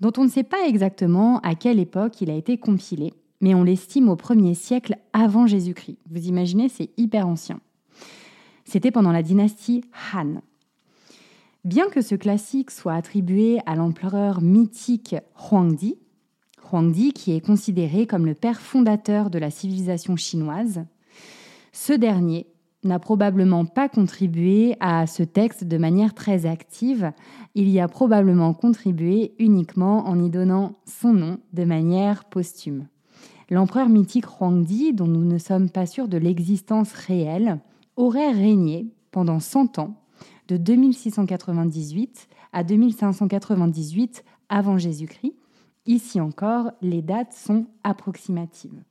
dont 0.00 0.12
on 0.16 0.24
ne 0.24 0.30
sait 0.30 0.42
pas 0.42 0.66
exactement 0.66 1.38
à 1.40 1.54
quelle 1.54 1.78
époque 1.78 2.20
il 2.20 2.30
a 2.30 2.34
été 2.34 2.58
compilé, 2.58 3.12
mais 3.40 3.54
on 3.54 3.64
l'estime 3.64 4.08
au 4.08 4.16
1er 4.16 4.54
siècle 4.54 4.96
avant 5.12 5.46
Jésus-Christ. 5.46 5.98
Vous 6.10 6.26
imaginez, 6.28 6.68
c'est 6.68 6.90
hyper 6.96 7.26
ancien. 7.26 7.60
C'était 8.64 8.90
pendant 8.90 9.12
la 9.12 9.22
dynastie 9.22 9.82
Han. 10.12 10.42
Bien 11.64 11.88
que 11.88 12.02
ce 12.02 12.14
classique 12.14 12.70
soit 12.70 12.94
attribué 12.94 13.58
à 13.66 13.74
l'empereur 13.74 14.42
mythique 14.42 15.16
Huangdi, 15.50 15.96
Qui 17.14 17.36
est 17.36 17.40
considéré 17.40 18.04
comme 18.04 18.26
le 18.26 18.34
père 18.34 18.60
fondateur 18.60 19.30
de 19.30 19.38
la 19.38 19.52
civilisation 19.52 20.16
chinoise, 20.16 20.84
ce 21.72 21.92
dernier 21.92 22.48
n'a 22.82 22.98
probablement 22.98 23.64
pas 23.64 23.88
contribué 23.88 24.74
à 24.80 25.06
ce 25.06 25.22
texte 25.22 25.62
de 25.62 25.78
manière 25.78 26.14
très 26.14 26.46
active. 26.46 27.12
Il 27.54 27.68
y 27.68 27.78
a 27.78 27.86
probablement 27.86 28.54
contribué 28.54 29.36
uniquement 29.38 30.08
en 30.08 30.20
y 30.20 30.30
donnant 30.30 30.74
son 30.84 31.12
nom 31.12 31.38
de 31.52 31.62
manière 31.62 32.24
posthume. 32.24 32.88
L'empereur 33.50 33.88
mythique 33.88 34.26
Huangdi, 34.26 34.92
dont 34.94 35.06
nous 35.06 35.24
ne 35.24 35.38
sommes 35.38 35.70
pas 35.70 35.86
sûrs 35.86 36.08
de 36.08 36.18
l'existence 36.18 36.92
réelle, 36.92 37.60
aurait 37.94 38.32
régné 38.32 38.88
pendant 39.12 39.38
100 39.38 39.78
ans, 39.78 39.94
de 40.48 40.56
2698 40.56 42.26
à 42.52 42.64
2598 42.64 44.24
avant 44.48 44.76
Jésus-Christ. 44.76 45.34
Ici 45.86 46.20
encore, 46.20 46.72
les 46.80 47.02
dates 47.02 47.32
sont 47.32 47.66
approximatives. 47.82 48.82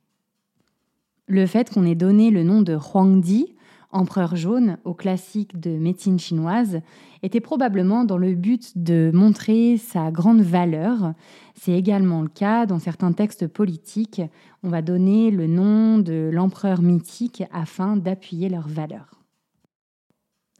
Le 1.26 1.46
fait 1.46 1.70
qu'on 1.70 1.86
ait 1.86 1.94
donné 1.94 2.30
le 2.30 2.44
nom 2.44 2.62
de 2.62 2.76
Huangdi 2.76 3.54
empereur 3.94 4.34
jaune 4.34 4.76
au 4.84 4.92
classique 4.92 5.58
de 5.58 5.70
médecine 5.70 6.18
chinoise 6.18 6.80
était 7.22 7.40
probablement 7.40 8.04
dans 8.04 8.18
le 8.18 8.34
but 8.34 8.76
de 8.76 9.10
montrer 9.14 9.78
sa 9.78 10.10
grande 10.10 10.42
valeur. 10.42 11.14
C'est 11.54 11.72
également 11.72 12.22
le 12.22 12.28
cas 12.28 12.66
dans 12.66 12.80
certains 12.80 13.12
textes 13.12 13.46
politiques. 13.46 14.20
On 14.62 14.68
va 14.68 14.82
donner 14.82 15.30
le 15.30 15.46
nom 15.46 15.98
de 15.98 16.28
l'empereur 16.32 16.82
mythique 16.82 17.44
afin 17.52 17.96
d'appuyer 17.96 18.48
leur 18.48 18.68
valeur. 18.68 19.23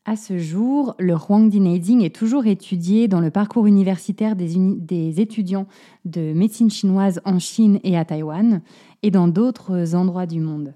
À 0.06 0.16
ce 0.16 0.36
jour, 0.36 0.94
le 0.98 1.14
Huangdi 1.14 1.60
Neiding 1.60 2.02
est 2.02 2.14
toujours 2.14 2.44
étudié 2.44 3.08
dans 3.08 3.20
le 3.20 3.30
parcours 3.30 3.66
universitaire 3.66 4.36
des, 4.36 5.18
étudiants 5.18 5.66
de 6.04 6.34
médecine 6.34 6.70
chinoise 6.70 7.22
en 7.24 7.38
Chine 7.38 7.80
et 7.84 7.96
à 7.96 8.04
Taïwan 8.04 8.60
et 9.02 9.10
dans 9.10 9.28
d'autres 9.28 9.94
endroits 9.94 10.26
du 10.26 10.40
monde. 10.40 10.74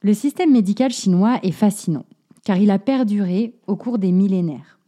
Le 0.00 0.12
système 0.12 0.50
médical 0.50 0.90
chinois 0.90 1.38
est 1.44 1.52
fascinant, 1.52 2.04
car 2.44 2.56
il 2.56 2.72
a 2.72 2.80
perduré 2.80 3.54
au 3.68 3.76
cours 3.76 3.98
des 3.98 4.10
millénaires. 4.10 4.80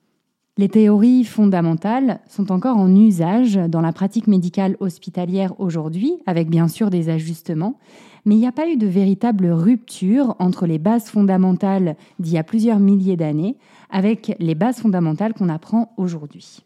Les 0.58 0.68
théories 0.68 1.22
fondamentales 1.22 2.20
sont 2.26 2.50
encore 2.50 2.76
en 2.76 2.92
usage 2.92 3.54
dans 3.54 3.82
la 3.82 3.92
pratique 3.92 4.26
médicale 4.26 4.76
hospitalière 4.80 5.52
aujourd'hui, 5.60 6.14
avec 6.26 6.50
bien 6.50 6.66
sûr 6.66 6.90
des 6.90 7.08
ajustements, 7.08 7.78
mais 8.26 8.34
il 8.34 8.38
n'y 8.38 8.46
a 8.46 8.52
pas 8.52 8.68
eu 8.68 8.76
de 8.76 8.86
véritable 8.86 9.46
rupture 9.46 10.34
entre 10.40 10.66
les 10.66 10.78
bases 10.78 11.08
fondamentales 11.08 11.96
d'il 12.18 12.34
y 12.34 12.38
a 12.38 12.44
plusieurs 12.44 12.80
milliers 12.80 13.16
d'années 13.16 13.56
avec 13.88 14.36
les 14.40 14.56
bases 14.56 14.80
fondamentales 14.80 15.32
qu'on 15.32 15.48
apprend 15.48 15.94
aujourd'hui. 15.96 16.64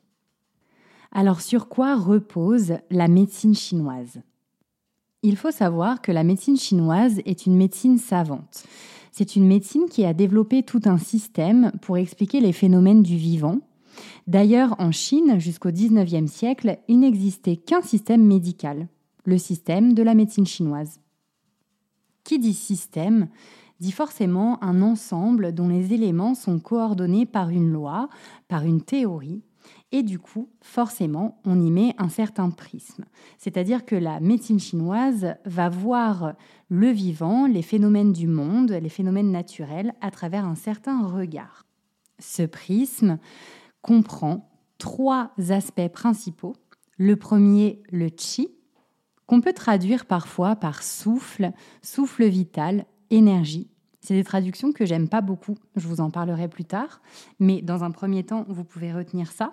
Alors 1.12 1.43
sur 1.43 1.69
quoi 1.69 1.97
repose 1.97 2.75
la 2.90 3.09
médecine 3.09 3.55
chinoise? 3.55 4.21
Il 5.23 5.37
faut 5.37 5.50
savoir 5.50 6.00
que 6.00 6.12
la 6.12 6.25
médecine 6.25 6.57
chinoise 6.57 7.21
est 7.26 7.45
une 7.45 7.57
médecine 7.57 7.99
savante. 7.99 8.64
C'est 9.12 9.37
une 9.37 9.47
médecine 9.47 9.87
qui 9.90 10.07
a 10.07 10.14
développé 10.14 10.62
tout 10.62 10.81
un 10.87 10.97
système 10.97 11.73
pour 11.83 11.99
expliquer 11.99 12.40
les 12.40 12.52
phénomènes 12.52 13.02
du 13.02 13.17
vivant. 13.17 13.59
D'ailleurs, 14.26 14.76
en 14.79 14.93
Chine, 14.93 15.38
jusqu'au 15.38 15.71
XIXe 15.71 16.31
siècle, 16.31 16.79
il 16.88 17.00
n'existait 17.00 17.57
qu'un 17.57 17.83
système 17.83 18.25
médical, 18.25 18.87
le 19.25 19.37
système 19.37 19.93
de 19.93 20.02
la 20.02 20.14
médecine 20.14 20.47
chinoise. 20.47 21.00
Qui 22.25 22.39
dit 22.39 22.55
système 22.55 23.29
dit 23.81 23.93
forcément 23.93 24.62
un 24.62 24.83
ensemble 24.83 25.55
dont 25.55 25.69
les 25.69 25.95
éléments 25.95 26.35
sont 26.35 26.59
coordonnés 26.59 27.27
par 27.27 27.49
une 27.49 27.73
loi, 27.73 28.09
par 28.47 28.65
une 28.65 28.83
théorie, 28.83 29.43
et 29.93 30.03
du 30.03 30.19
coup, 30.19 30.49
forcément, 30.61 31.41
on 31.45 31.61
y 31.61 31.71
met 31.71 31.95
un 31.99 32.09
certain 32.09 32.50
prisme. 32.50 33.05
C'est-à-dire 33.39 33.85
que 33.85 33.97
la 33.97 34.21
médecine 34.21 34.61
chinoise 34.61 35.35
va 35.45 35.69
voir 35.69 36.35
le 36.69 36.89
vivant, 36.91 37.47
les 37.47 37.62
phénomènes 37.62 38.12
du 38.12 38.29
monde, 38.29 38.71
les 38.71 38.89
phénomènes 38.89 39.33
naturels, 39.33 39.95
à 40.00 40.11
travers 40.11 40.45
un 40.45 40.55
certain 40.55 41.07
regard. 41.07 41.67
Ce 42.21 42.43
prisme 42.43 43.19
comprend 43.83 44.50
trois 44.79 45.33
aspects 45.49 45.89
principaux. 45.89 46.55
Le 46.97 47.17
premier, 47.17 47.83
le 47.91 48.09
chi, 48.17 48.49
qu'on 49.31 49.41
peut 49.41 49.53
traduire 49.53 50.07
parfois 50.07 50.57
par 50.57 50.83
souffle, 50.83 51.53
souffle 51.83 52.25
vital, 52.25 52.85
énergie. 53.11 53.69
C'est 54.01 54.15
des 54.15 54.25
traductions 54.25 54.73
que 54.73 54.85
j'aime 54.85 55.09
pas 55.09 55.21
beaucoup, 55.21 55.55
je 55.77 55.87
vous 55.87 56.01
en 56.01 56.11
parlerai 56.11 56.49
plus 56.49 56.65
tard, 56.65 57.01
mais 57.39 57.63
dans 57.63 57.85
un 57.85 57.93
premier 57.93 58.25
temps, 58.25 58.45
vous 58.49 58.65
pouvez 58.65 58.93
retenir 58.93 59.31
ça. 59.31 59.53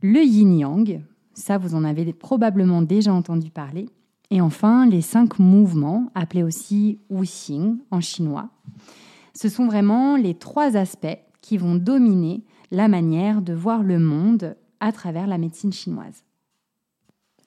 Le 0.00 0.20
yin-yang, 0.20 1.02
ça 1.34 1.58
vous 1.58 1.74
en 1.74 1.82
avez 1.82 2.12
probablement 2.12 2.80
déjà 2.80 3.12
entendu 3.12 3.50
parler. 3.50 3.88
Et 4.30 4.40
enfin, 4.40 4.86
les 4.86 5.02
cinq 5.02 5.40
mouvements, 5.40 6.12
appelés 6.14 6.44
aussi 6.44 7.00
wuxing 7.10 7.78
en 7.90 8.00
chinois. 8.00 8.48
Ce 9.34 9.48
sont 9.48 9.66
vraiment 9.66 10.14
les 10.14 10.34
trois 10.34 10.76
aspects 10.76 11.18
qui 11.40 11.56
vont 11.56 11.74
dominer 11.74 12.44
la 12.70 12.86
manière 12.86 13.42
de 13.42 13.54
voir 13.54 13.82
le 13.82 13.98
monde 13.98 14.56
à 14.78 14.92
travers 14.92 15.26
la 15.26 15.38
médecine 15.38 15.72
chinoise. 15.72 16.22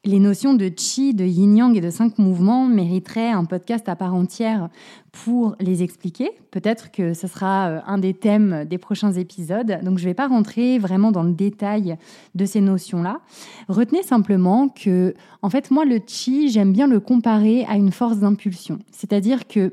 Les 0.04 0.18
notions 0.18 0.56
de 0.56 0.72
chi, 0.76 1.14
de 1.14 1.24
yin-yang 1.26 1.78
et 1.78 1.80
de 1.82 1.92
cinq 1.92 2.18
mouvements 2.18 2.66
mériteraient 2.66 3.30
un 3.30 3.46
podcast 3.46 3.88
à 3.88 3.96
part 3.96 4.16
entière 4.16 4.70
pour 5.12 5.56
les 5.60 5.84
expliquer. 5.84 6.32
Peut-être 6.50 6.90
que 6.90 7.14
ce 7.14 7.28
sera 7.28 7.68
euh, 7.68 7.80
un 7.86 8.00
des 8.00 8.16
thèmes 8.16 8.66
des 8.66 8.80
prochains 8.80 9.12
épisodes. 9.12 9.78
Donc 9.84 10.00
je 10.00 10.04
ne 10.06 10.10
vais 10.10 10.16
pas 10.16 10.28
rentrer 10.28 10.80
vraiment 10.80 11.12
dans 11.12 11.22
le 11.22 11.34
détail 11.34 11.98
de 12.34 12.46
ces 12.46 12.62
notions-là. 12.62 13.20
Retenez 13.68 14.02
simplement 14.02 14.70
que, 14.70 15.14
en 15.44 15.52
fait, 15.52 15.70
moi, 15.70 15.86
le 15.86 16.00
chi, 16.08 16.50
j'aime 16.50 16.74
bien 16.74 16.88
le 16.88 17.00
comparer 17.00 17.64
à 17.66 17.76
une 17.76 17.92
force 17.92 18.18
d'impulsion. 18.18 18.80
C'est-à-dire 18.90 19.48
que 19.48 19.72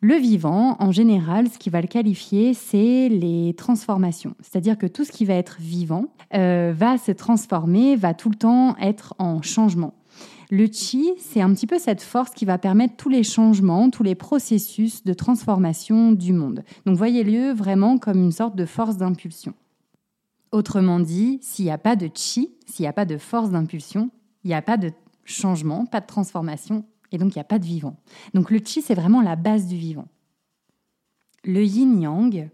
le 0.00 0.14
vivant, 0.14 0.76
en 0.78 0.92
général, 0.92 1.48
ce 1.48 1.58
qui 1.58 1.70
va 1.70 1.80
le 1.80 1.88
qualifier, 1.88 2.54
c'est 2.54 3.08
les 3.08 3.54
transformations. 3.54 4.34
C'est-à-dire 4.40 4.78
que 4.78 4.86
tout 4.86 5.04
ce 5.04 5.10
qui 5.10 5.24
va 5.24 5.34
être 5.34 5.56
vivant 5.60 6.06
euh, 6.34 6.72
va 6.76 6.98
se 6.98 7.10
transformer, 7.10 7.96
va 7.96 8.14
tout 8.14 8.30
le 8.30 8.36
temps 8.36 8.76
être 8.76 9.14
en 9.18 9.42
changement. 9.42 9.94
Le 10.50 10.66
chi, 10.66 11.12
c'est 11.18 11.42
un 11.42 11.52
petit 11.52 11.66
peu 11.66 11.78
cette 11.78 12.00
force 12.00 12.30
qui 12.30 12.44
va 12.44 12.58
permettre 12.58 12.96
tous 12.96 13.08
les 13.08 13.24
changements, 13.24 13.90
tous 13.90 14.04
les 14.04 14.14
processus 14.14 15.04
de 15.04 15.12
transformation 15.12 16.12
du 16.12 16.32
monde. 16.32 16.62
Donc 16.86 16.96
voyez-le 16.96 17.52
vraiment 17.52 17.98
comme 17.98 18.18
une 18.18 18.32
sorte 18.32 18.56
de 18.56 18.64
force 18.64 18.96
d'impulsion. 18.96 19.52
Autrement 20.52 21.00
dit, 21.00 21.38
s'il 21.42 21.66
n'y 21.66 21.70
a 21.70 21.76
pas 21.76 21.96
de 21.96 22.08
chi, 22.14 22.54
s'il 22.66 22.84
n'y 22.84 22.88
a 22.88 22.94
pas 22.94 23.04
de 23.04 23.18
force 23.18 23.50
d'impulsion, 23.50 24.10
il 24.44 24.48
n'y 24.48 24.54
a 24.54 24.62
pas 24.62 24.78
de 24.78 24.92
changement, 25.24 25.84
pas 25.84 26.00
de 26.00 26.06
transformation, 26.06 26.84
et 27.12 27.18
donc, 27.18 27.34
il 27.34 27.38
n'y 27.38 27.42
a 27.42 27.44
pas 27.44 27.58
de 27.58 27.64
vivant. 27.64 27.96
Donc, 28.34 28.50
le 28.50 28.60
chi, 28.64 28.82
c'est 28.82 28.94
vraiment 28.94 29.22
la 29.22 29.36
base 29.36 29.66
du 29.66 29.76
vivant. 29.76 30.06
Le 31.44 31.64
yin-yang, 31.64 32.50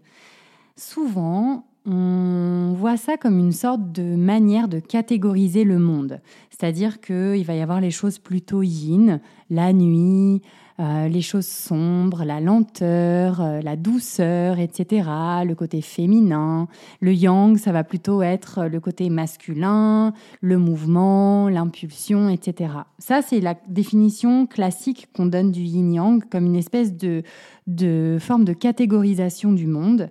souvent, 0.77 1.65
on 1.85 2.73
voit 2.75 2.97
ça 2.97 3.17
comme 3.17 3.37
une 3.37 3.51
sorte 3.51 3.91
de 3.91 4.15
manière 4.15 4.67
de 4.67 4.79
catégoriser 4.79 5.63
le 5.63 5.77
monde. 5.77 6.21
C'est-à-dire 6.49 6.99
qu'il 6.99 7.43
va 7.45 7.55
y 7.55 7.61
avoir 7.61 7.81
les 7.81 7.91
choses 7.91 8.17
plutôt 8.17 8.63
yin, 8.63 9.19
la 9.49 9.73
nuit, 9.73 10.41
euh, 10.79 11.07
les 11.07 11.21
choses 11.21 11.47
sombres, 11.47 12.25
la 12.25 12.41
lenteur, 12.41 13.39
euh, 13.39 13.61
la 13.61 13.77
douceur, 13.77 14.59
etc., 14.59 15.09
le 15.45 15.53
côté 15.53 15.81
féminin. 15.81 16.67
Le 16.99 17.13
yang, 17.13 17.57
ça 17.57 17.71
va 17.71 17.85
plutôt 17.85 18.21
être 18.21 18.65
le 18.65 18.79
côté 18.81 19.09
masculin, 19.09 20.13
le 20.41 20.57
mouvement, 20.57 21.47
l'impulsion, 21.47 22.29
etc. 22.29 22.73
Ça, 22.99 23.21
c'est 23.21 23.39
la 23.39 23.55
définition 23.69 24.47
classique 24.47 25.07
qu'on 25.15 25.27
donne 25.27 25.51
du 25.51 25.61
yin-yang 25.61 26.27
comme 26.29 26.45
une 26.45 26.57
espèce 26.57 26.93
de, 26.97 27.23
de 27.67 28.17
forme 28.19 28.43
de 28.43 28.53
catégorisation 28.53 29.53
du 29.53 29.67
monde. 29.67 30.09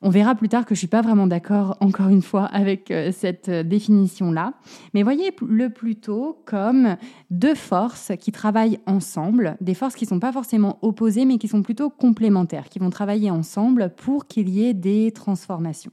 On 0.00 0.10
verra 0.10 0.36
plus 0.36 0.48
tard 0.48 0.64
que 0.64 0.74
je 0.74 0.78
suis 0.78 0.86
pas 0.86 1.02
vraiment 1.02 1.26
d'accord, 1.26 1.76
encore 1.80 2.08
une 2.08 2.22
fois, 2.22 2.44
avec 2.44 2.90
euh, 2.90 3.10
cette 3.12 3.48
euh, 3.48 3.62
définition-là. 3.64 4.54
Mais 4.94 5.02
voyez-le 5.02 5.70
plutôt 5.70 6.40
comme 6.46 6.96
deux 7.30 7.56
forces 7.56 8.12
qui 8.20 8.30
travaillent 8.30 8.78
ensemble, 8.86 9.56
des 9.60 9.74
forces 9.74 9.96
qui 9.96 10.04
ne 10.04 10.10
sont 10.10 10.20
pas 10.20 10.32
forcément 10.32 10.78
opposées, 10.82 11.24
mais 11.24 11.38
qui 11.38 11.48
sont 11.48 11.62
plutôt 11.62 11.90
complémentaires, 11.90 12.68
qui 12.68 12.78
vont 12.78 12.90
travailler 12.90 13.30
ensemble 13.30 13.92
pour 13.96 14.26
qu'il 14.26 14.48
y 14.48 14.66
ait 14.66 14.74
des 14.74 15.10
transformations. 15.10 15.92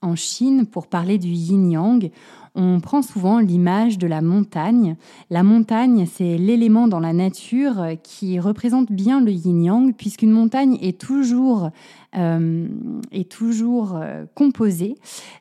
En 0.00 0.14
Chine, 0.14 0.66
pour 0.66 0.86
parler 0.86 1.18
du 1.18 1.28
yin-yang, 1.28 2.10
on 2.56 2.80
prend 2.80 3.02
souvent 3.02 3.38
l'image 3.38 3.98
de 3.98 4.06
la 4.06 4.22
montagne. 4.22 4.96
La 5.30 5.42
montagne, 5.42 6.06
c'est 6.10 6.38
l'élément 6.38 6.88
dans 6.88 7.00
la 7.00 7.12
nature 7.12 7.84
qui 8.02 8.40
représente 8.40 8.90
bien 8.90 9.20
le 9.20 9.30
yin-yang, 9.30 9.94
puisqu'une 9.94 10.30
montagne 10.30 10.78
est 10.80 10.98
toujours, 10.98 11.70
euh, 12.16 12.66
est 13.12 13.30
toujours 13.30 13.96
euh, 13.96 14.24
composée 14.34 14.94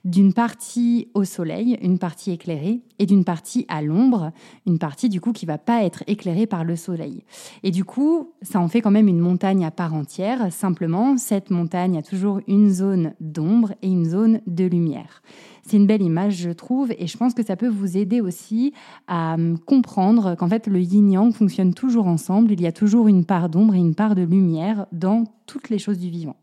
d'une 0.03 0.33
partie 0.33 1.07
au 1.13 1.23
soleil, 1.23 1.77
une 1.81 1.99
partie 1.99 2.31
éclairée, 2.31 2.81
et 2.99 3.05
d'une 3.05 3.23
partie 3.23 3.65
à 3.69 3.81
l'ombre, 3.81 4.31
une 4.65 4.77
partie 4.77 5.09
du 5.09 5.21
coup 5.21 5.31
qui 5.31 5.45
va 5.45 5.57
pas 5.57 5.83
être 5.83 6.03
éclairée 6.07 6.47
par 6.47 6.63
le 6.65 6.75
soleil. 6.75 7.23
Et 7.63 7.71
du 7.71 7.85
coup, 7.85 8.31
ça 8.41 8.59
en 8.59 8.67
fait 8.67 8.81
quand 8.81 8.91
même 8.91 9.07
une 9.07 9.19
montagne 9.19 9.65
à 9.65 9.71
part 9.71 9.93
entière. 9.93 10.51
Simplement, 10.51 11.17
cette 11.17 11.49
montagne 11.49 11.97
a 11.97 12.01
toujours 12.01 12.41
une 12.47 12.69
zone 12.69 13.13
d'ombre 13.21 13.73
et 13.81 13.87
une 13.87 14.05
zone 14.05 14.41
de 14.47 14.65
lumière. 14.65 15.21
C'est 15.67 15.77
une 15.77 15.87
belle 15.87 16.03
image, 16.03 16.35
je 16.35 16.51
trouve, 16.51 16.91
et 16.91 17.07
je 17.07 17.17
pense 17.17 17.33
que 17.33 17.43
ça 17.43 17.55
peut 17.55 17.67
vous 17.67 17.97
aider 17.97 18.21
aussi 18.21 18.73
à 19.07 19.33
hum, 19.33 19.57
comprendre 19.57 20.35
qu'en 20.35 20.47
fait, 20.47 20.67
le 20.67 20.79
yin-yang 20.79 21.33
fonctionne 21.33 21.73
toujours 21.73 22.05
ensemble. 22.05 22.51
Il 22.51 22.61
y 22.61 22.67
a 22.67 22.71
toujours 22.71 23.07
une 23.07 23.25
part 23.25 23.49
d'ombre 23.49 23.73
et 23.73 23.79
une 23.79 23.95
part 23.95 24.13
de 24.13 24.21
lumière 24.21 24.85
dans 24.91 25.23
toutes 25.47 25.69
les 25.69 25.79
choses 25.79 25.97
du 25.97 26.09
vivant. 26.09 26.35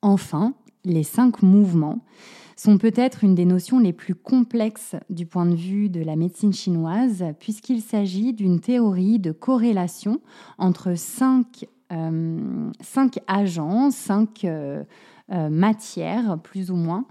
Enfin, 0.00 0.54
les 0.84 1.02
cinq 1.02 1.42
mouvements 1.42 1.98
sont 2.56 2.78
peut-être 2.78 3.22
une 3.22 3.34
des 3.34 3.44
notions 3.44 3.78
les 3.78 3.92
plus 3.92 4.14
complexes 4.14 4.96
du 5.10 5.26
point 5.26 5.46
de 5.46 5.54
vue 5.54 5.90
de 5.90 6.02
la 6.02 6.16
médecine 6.16 6.54
chinoise, 6.54 7.24
puisqu'il 7.38 7.82
s'agit 7.82 8.32
d'une 8.32 8.60
théorie 8.60 9.18
de 9.18 9.32
corrélation 9.32 10.20
entre 10.56 10.94
cinq, 10.94 11.66
cinq 12.80 13.18
agents, 13.26 13.90
cinq 13.90 14.44
euh, 14.44 14.84
matières, 15.30 16.38
plus 16.42 16.70
ou 16.70 16.76
moins, 16.76 17.06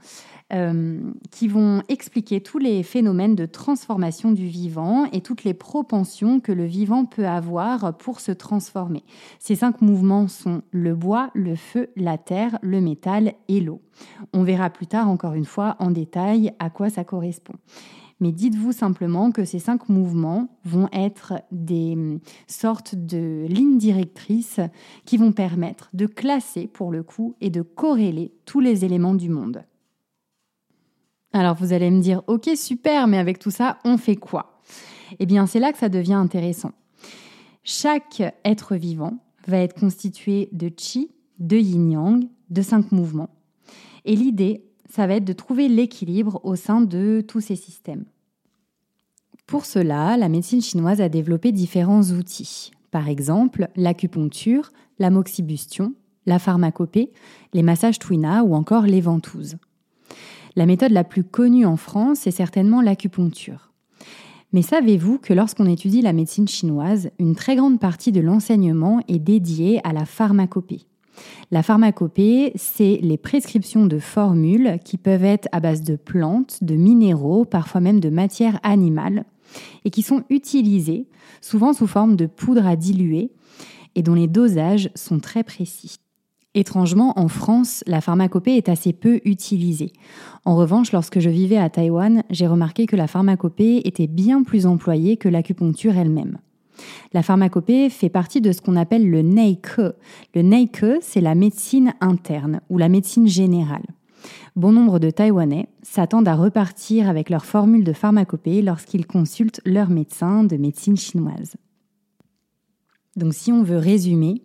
euh, 0.52 1.00
qui 1.30 1.48
vont 1.48 1.84
expliquer 1.90 2.42
tous 2.42 2.58
les 2.58 2.82
phénomènes 2.82 3.36
de 3.36 3.46
transformation 3.46 4.32
du 4.32 4.48
vivant 4.48 5.06
et 5.12 5.22
toutes 5.22 5.44
les 5.44 5.54
propensions 5.54 6.40
que 6.40 6.52
le 6.52 6.66
vivant 6.66 7.06
peut 7.06 7.28
avoir 7.28 7.96
pour 7.98 8.20
se 8.20 8.32
transformer. 8.32 9.04
Ces 9.38 9.54
cinq 9.54 9.80
mouvements 9.84 10.28
sont 10.28 10.64
le 10.72 10.96
bois, 10.96 11.30
le 11.36 11.56
feu, 11.56 11.90
la 11.96 12.18
terre, 12.18 12.58
le 12.64 12.82
métal 12.82 13.34
et 13.48 13.62
l'eau. 13.62 13.80
On 14.34 14.42
verra 14.42 14.72
plus 14.72 14.88
tard, 14.88 15.08
encore 15.08 15.36
une 15.36 15.46
fois, 15.46 15.76
en 15.78 15.92
détail 15.92 16.52
à 16.58 16.72
quoi 16.72 16.90
ça 16.90 17.04
correspond. 17.04 17.54
Mais 18.20 18.32
dites-vous 18.32 18.74
simplement 18.74 19.32
que 19.32 19.46
ces 19.46 19.60
cinq 19.60 19.88
mouvements 19.88 20.50
vont 20.66 20.90
être 20.92 21.34
des 21.52 21.94
hum, 21.94 22.20
sortes 22.48 22.96
de 22.96 23.46
lignes 23.48 23.78
directrices 23.78 24.60
qui 25.06 25.18
vont 25.18 25.32
permettre 25.32 25.90
de 25.94 26.06
classer 26.06 26.68
pour 26.68 26.92
le 26.92 27.04
coup 27.04 27.36
et 27.40 27.50
de 27.50 27.62
corréler 27.62 28.34
tous 28.46 28.60
les 28.60 28.84
éléments 28.84 29.16
du 29.16 29.30
monde. 29.30 29.64
Alors 31.32 31.56
vous 31.56 31.74
allez 31.74 31.92
me 31.92 32.02
dire, 32.02 32.24
ok 32.28 32.50
super, 32.56 33.08
mais 33.08 33.18
avec 33.18 33.40
tout 33.40 33.52
ça, 33.52 33.78
on 33.86 33.98
fait 33.98 34.16
quoi? 34.16 34.62
Eh 35.20 35.26
bien 35.26 35.46
c'est 35.46 35.60
là 35.60 35.72
que 35.72 35.78
ça 35.78 35.90
devient 35.90 36.14
intéressant. 36.14 36.72
Chaque 37.64 38.22
être 38.44 38.76
vivant 38.76 39.18
va 39.48 39.58
être 39.58 39.80
constitué 39.80 40.50
de 40.52 40.72
chi, 40.76 41.12
de 41.40 41.58
yin-yang, 41.58 42.28
de 42.50 42.62
cinq 42.62 42.92
mouvements. 42.92 43.30
Et 44.06 44.16
l'idée, 44.16 44.69
ça 44.90 45.08
va 45.08 45.16
être 45.16 45.26
de 45.26 45.34
trouver 45.34 45.68
l'équilibre 45.68 46.42
au 46.44 46.56
sein 46.56 46.82
de 46.82 47.24
tous 47.26 47.42
ces 47.42 47.56
systèmes. 47.56 48.06
Pour 49.46 49.66
cela, 49.66 50.18
la 50.18 50.30
médecine 50.30 50.62
chinoise 50.62 51.02
a 51.02 51.10
développé 51.10 51.52
différents 51.52 52.04
outils. 52.12 52.72
Par 52.92 53.08
exemple, 53.08 53.70
l'acupuncture, 53.76 54.72
la 55.00 55.10
moxibustion, 55.10 55.94
la 56.26 56.40
pharmacopée, 56.40 57.12
les 57.54 57.64
massages 57.64 58.00
twina 58.00 58.44
ou 58.44 58.54
encore 58.54 58.84
les 58.84 59.02
ventouses. 59.02 59.58
La 60.56 60.66
méthode 60.66 60.92
la 60.92 61.04
plus 61.04 61.24
connue 61.24 61.66
en 61.66 61.78
France 61.78 62.28
est 62.28 62.32
certainement 62.32 62.82
l'acupuncture. 62.82 63.72
Mais 64.52 64.64
savez-vous 64.64 65.20
que 65.20 65.34
lorsqu'on 65.34 65.68
étudie 65.68 66.02
la 66.02 66.14
médecine 66.14 66.48
chinoise, 66.48 67.12
une 67.20 67.36
très 67.36 67.56
grande 67.56 67.80
partie 67.80 68.12
de 68.12 68.22
l'enseignement 68.22 69.02
est 69.08 69.20
dédiée 69.20 69.80
à 69.84 69.94
la 69.94 70.06
pharmacopée? 70.06 70.89
La 71.52 71.64
pharmacopée, 71.64 72.52
c'est 72.56 73.00
les 73.02 73.18
prescriptions 73.18 73.86
de 73.86 74.00
formules 74.00 74.80
qui 74.84 74.98
peuvent 74.98 75.24
être 75.24 75.48
à 75.52 75.60
base 75.60 75.82
de 75.82 75.96
plantes, 75.96 76.64
de 76.64 76.76
minéraux, 76.76 77.46
parfois 77.46 77.82
même 77.82 78.00
de 78.00 78.10
matières 78.10 78.60
animales, 78.64 79.26
et 79.86 79.90
qui 79.90 80.02
sont 80.02 80.24
utilisées 80.30 81.08
souvent 81.42 81.74
sous 81.74 81.88
forme 81.88 82.16
de 82.16 82.26
poudre 82.26 82.68
à 82.68 82.76
diluer 82.76 83.32
et 83.96 84.04
dont 84.04 84.14
les 84.14 84.28
dosages 84.28 84.92
sont 84.96 85.20
très 85.20 85.44
précis. 85.44 85.98
Étrangement, 86.56 87.14
en 87.20 87.28
France, 87.28 87.84
la 87.86 88.02
pharmacopée 88.02 88.58
est 88.58 88.70
assez 88.70 88.92
peu 88.92 89.22
utilisée. 89.24 89.94
En 90.46 90.56
revanche, 90.56 90.92
lorsque 90.92 91.20
je 91.20 91.30
vivais 91.30 91.58
à 91.58 91.70
Taïwan, 91.70 92.24
j'ai 92.32 92.48
remarqué 92.48 92.88
que 92.88 92.96
la 92.96 93.08
pharmacopée 93.08 93.88
était 93.88 94.08
bien 94.08 94.42
plus 94.44 94.66
employée 94.66 95.18
que 95.18 95.30
l'acupuncture 95.30 95.96
elle-même. 95.96 96.40
La 97.14 97.24
pharmacopée 97.24 97.90
fait 97.90 98.10
partie 98.10 98.42
de 98.42 98.52
ce 98.52 98.62
qu'on 98.62 98.76
appelle 98.76 99.10
le 99.10 99.22
Neike. 99.22 99.78
Le 100.36 100.42
Neike, 100.42 100.86
c'est 101.02 101.22
la 101.22 101.36
médecine 101.36 101.94
interne 102.02 102.62
ou 102.70 102.78
la 102.78 102.90
médecine 102.90 103.28
générale. 103.28 103.86
Bon 104.56 104.72
nombre 104.72 105.00
de 105.00 105.10
Taïwanais 105.10 105.70
s'attendent 105.84 106.28
à 106.28 106.36
repartir 106.36 107.10
avec 107.10 107.30
leur 107.30 107.46
formule 107.46 107.84
de 107.84 107.94
pharmacopée 107.94 108.62
lorsqu'ils 108.62 109.08
consultent 109.08 109.62
leur 109.66 109.90
médecin 109.90 110.44
de 110.44 110.58
médecine 110.58 110.98
chinoise. 110.98 111.56
Donc 113.16 113.34
si 113.34 113.52
on 113.52 113.64
veut 113.64 113.78
résumer, 113.78 114.42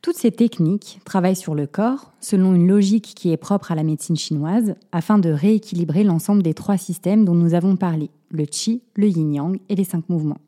toutes 0.00 0.16
ces 0.16 0.32
techniques 0.32 1.00
travaillent 1.04 1.36
sur 1.36 1.54
le 1.54 1.66
corps 1.66 2.12
selon 2.20 2.54
une 2.54 2.66
logique 2.66 3.12
qui 3.14 3.30
est 3.30 3.36
propre 3.36 3.70
à 3.70 3.74
la 3.74 3.84
médecine 3.84 4.16
chinoise 4.16 4.74
afin 4.90 5.18
de 5.18 5.30
rééquilibrer 5.30 6.02
l'ensemble 6.02 6.42
des 6.42 6.54
trois 6.54 6.76
systèmes 6.76 7.24
dont 7.24 7.34
nous 7.34 7.54
avons 7.54 7.76
parlé, 7.76 8.10
le 8.30 8.44
qi, 8.44 8.82
le 8.96 9.06
yin-yang 9.06 9.60
et 9.68 9.76
les 9.76 9.84
cinq 9.84 10.08
mouvements. 10.08 10.40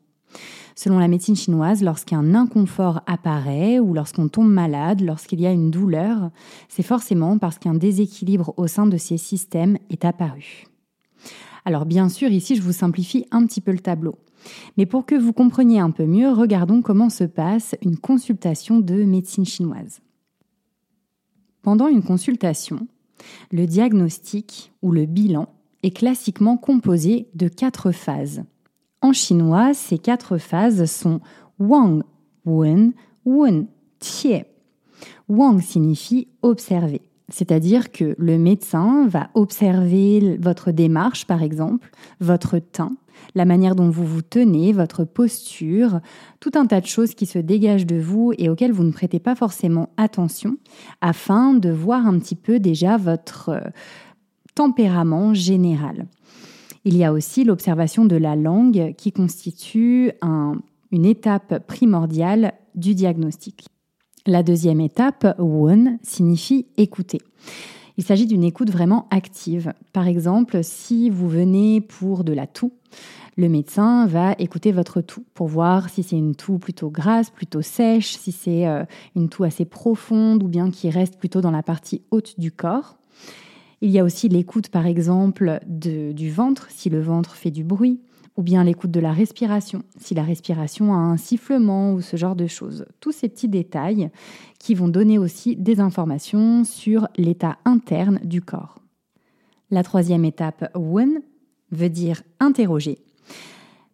Selon 0.75 0.99
la 0.99 1.07
médecine 1.07 1.35
chinoise, 1.35 1.83
lorsqu'un 1.83 2.35
inconfort 2.35 3.01
apparaît 3.05 3.79
ou 3.79 3.93
lorsqu'on 3.93 4.27
tombe 4.27 4.51
malade, 4.51 5.01
lorsqu'il 5.01 5.39
y 5.39 5.47
a 5.47 5.51
une 5.51 5.71
douleur, 5.71 6.31
c'est 6.67 6.83
forcément 6.83 7.37
parce 7.37 7.59
qu'un 7.59 7.75
déséquilibre 7.75 8.53
au 8.57 8.67
sein 8.67 8.85
de 8.85 8.97
ces 8.97 9.17
systèmes 9.17 9.77
est 9.89 10.03
apparu. 10.03 10.65
Alors 11.63 11.85
bien 11.85 12.09
sûr, 12.09 12.29
ici 12.29 12.55
je 12.55 12.61
vous 12.61 12.73
simplifie 12.73 13.25
un 13.31 13.45
petit 13.45 13.61
peu 13.61 13.71
le 13.71 13.79
tableau. 13.79 14.15
Mais 14.77 14.85
pour 14.85 15.05
que 15.05 15.15
vous 15.15 15.33
compreniez 15.33 15.79
un 15.79 15.91
peu 15.91 16.05
mieux, 16.05 16.29
regardons 16.29 16.81
comment 16.81 17.09
se 17.09 17.23
passe 17.23 17.75
une 17.81 17.97
consultation 17.97 18.79
de 18.79 19.03
médecine 19.03 19.45
chinoise. 19.45 20.01
Pendant 21.63 21.87
une 21.87 22.03
consultation, 22.03 22.87
le 23.51 23.65
diagnostic 23.65 24.71
ou 24.83 24.91
le 24.91 25.05
bilan 25.05 25.49
est 25.81 25.95
classiquement 25.95 26.57
composé 26.57 27.27
de 27.33 27.47
quatre 27.47 27.91
phases. 27.91 28.43
En 29.05 29.13
chinois, 29.13 29.75
ces 29.75 29.99
quatre 29.99 30.39
phases 30.39 30.89
sont 30.89 31.19
Wang, 31.59 32.01
Wen, 32.43 32.93
Wen, 33.23 33.67
Tie. 33.99 34.45
Wang 35.29 35.61
signifie 35.61 36.27
observer, 36.41 37.03
c'est-à-dire 37.29 37.91
que 37.91 38.15
le 38.17 38.39
médecin 38.39 39.05
va 39.07 39.29
observer 39.35 40.39
votre 40.41 40.71
démarche, 40.71 41.27
par 41.27 41.43
exemple, 41.43 41.91
votre 42.19 42.57
teint, 42.57 42.95
la 43.35 43.45
manière 43.45 43.75
dont 43.75 43.91
vous 43.91 44.07
vous 44.07 44.23
tenez, 44.23 44.73
votre 44.73 45.03
posture, 45.03 45.99
tout 46.39 46.53
un 46.55 46.65
tas 46.65 46.81
de 46.81 46.87
choses 46.87 47.13
qui 47.13 47.27
se 47.27 47.37
dégagent 47.37 47.85
de 47.85 47.99
vous 47.99 48.33
et 48.39 48.49
auxquelles 48.49 48.73
vous 48.73 48.83
ne 48.83 48.91
prêtez 48.91 49.19
pas 49.19 49.35
forcément 49.35 49.89
attention, 49.97 50.57
afin 51.01 51.53
de 51.53 51.69
voir 51.69 52.07
un 52.07 52.17
petit 52.17 52.35
peu 52.35 52.59
déjà 52.59 52.97
votre 52.97 53.49
euh, 53.49 53.69
tempérament 54.55 55.35
général. 55.35 56.07
Il 56.87 56.95
y 56.95 57.03
a 57.03 57.11
aussi 57.11 57.43
l'observation 57.43 58.05
de 58.05 58.15
la 58.15 58.35
langue 58.35 58.93
qui 58.95 59.11
constitue 59.11 60.11
une 60.91 61.05
étape 61.05 61.65
primordiale 61.65 62.53
du 62.75 62.93
diagnostic. 62.93 63.65
La 64.27 64.43
deuxième 64.43 64.79
étape, 64.79 65.35
won, 65.39 65.97
signifie 66.03 66.67
écouter. 66.77 67.19
Il 67.97 68.03
s'agit 68.03 68.27
d'une 68.27 68.43
écoute 68.43 68.69
vraiment 68.69 69.07
active. 69.09 69.73
Par 69.93 70.07
exemple, 70.07 70.59
si 70.63 71.09
vous 71.09 71.27
venez 71.27 71.81
pour 71.81 72.23
de 72.23 72.33
la 72.33 72.45
toux, 72.45 72.73
le 73.35 73.49
médecin 73.49 74.05
va 74.05 74.33
écouter 74.37 74.71
votre 74.71 75.01
toux 75.01 75.25
pour 75.33 75.47
voir 75.47 75.89
si 75.89 76.03
c'est 76.03 76.17
une 76.17 76.35
toux 76.35 76.59
plutôt 76.59 76.91
grasse, 76.91 77.31
plutôt 77.31 77.63
sèche, 77.63 78.15
si 78.15 78.31
c'est 78.31 78.67
euh, 78.67 78.83
une 79.15 79.29
toux 79.29 79.43
assez 79.43 79.65
profonde 79.65 80.43
ou 80.43 80.47
bien 80.47 80.69
qui 80.69 80.89
reste 80.89 81.17
plutôt 81.17 81.41
dans 81.41 81.51
la 81.51 81.63
partie 81.63 82.03
haute 82.11 82.39
du 82.39 82.51
corps. 82.51 82.97
Il 83.85 83.91
y 83.91 83.99
a 83.99 84.03
aussi 84.03 84.29
l'écoute, 84.29 84.69
par 84.69 84.87
exemple, 84.87 85.59
du 85.67 86.31
ventre, 86.31 86.69
si 86.71 86.89
le 86.89 86.99
ventre 86.99 87.35
fait 87.35 87.51
du 87.51 87.63
bruit, 87.63 88.01
ou 88.35 88.41
bien 88.41 88.63
l'écoute 88.63 88.89
de 88.89 88.99
la 88.99 89.11
respiration, 89.11 89.83
si 89.99 90.15
la 90.15 90.23
respiration 90.23 90.91
a 90.95 90.97
un 90.97 91.17
sifflement 91.17 91.93
ou 91.93 92.01
ce 92.01 92.17
genre 92.17 92.35
de 92.35 92.47
choses. 92.47 92.87
Tous 92.99 93.11
ces 93.11 93.29
petits 93.29 93.47
détails 93.47 94.09
qui 94.57 94.73
vont 94.73 94.87
donner 94.87 95.19
aussi 95.19 95.55
des 95.55 95.79
informations 95.79 96.63
sur 96.63 97.07
l'état 97.15 97.59
interne 97.63 98.19
du 98.23 98.41
corps. 98.41 98.79
La 99.69 99.83
troisième 99.83 100.25
étape, 100.25 100.67
Wen, 100.73 101.21
veut 101.71 101.89
dire 101.89 102.23
interroger. 102.39 102.97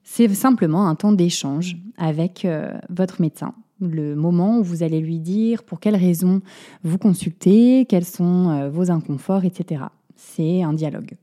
C'est 0.04 0.34
simplement 0.34 0.88
un 0.88 0.95
temps 0.95 1.12
d'échange 1.12 1.75
avec 1.97 2.45
euh, 2.45 2.71
votre 2.89 3.21
médecin 3.21 3.54
le 3.81 4.15
moment 4.15 4.59
où 4.59 4.63
vous 4.63 4.83
allez 4.83 4.99
lui 4.99 5.19
dire 5.19 5.63
pour 5.63 5.79
quelles 5.79 5.95
raisons 5.95 6.41
vous 6.83 6.97
consultez, 6.97 7.85
quels 7.89 8.05
sont 8.05 8.49
euh, 8.49 8.69
vos 8.69 8.91
inconforts, 8.91 9.43
etc. 9.43 9.83
c'est 10.15 10.63
un 10.63 10.73
dialogue. 10.73 11.15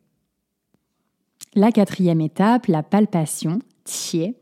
La 1.54 1.72
quatrième 1.72 2.20
étape, 2.20 2.66
la 2.66 2.82
palpation, 2.82 3.60
tié, 3.84 4.36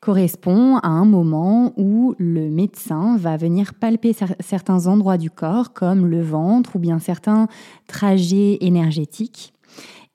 correspond 0.00 0.76
à 0.78 0.88
un 0.88 1.04
moment 1.04 1.72
où 1.76 2.14
le 2.18 2.48
médecin 2.48 3.16
va 3.16 3.36
venir 3.36 3.74
palper 3.74 4.14
certains 4.40 4.86
endroits 4.86 5.18
du 5.18 5.30
corps, 5.30 5.72
comme 5.72 6.06
le 6.06 6.22
ventre 6.22 6.76
ou 6.76 6.78
bien 6.78 6.98
certains 6.98 7.48
trajets 7.86 8.58
énergétiques. 8.60 9.52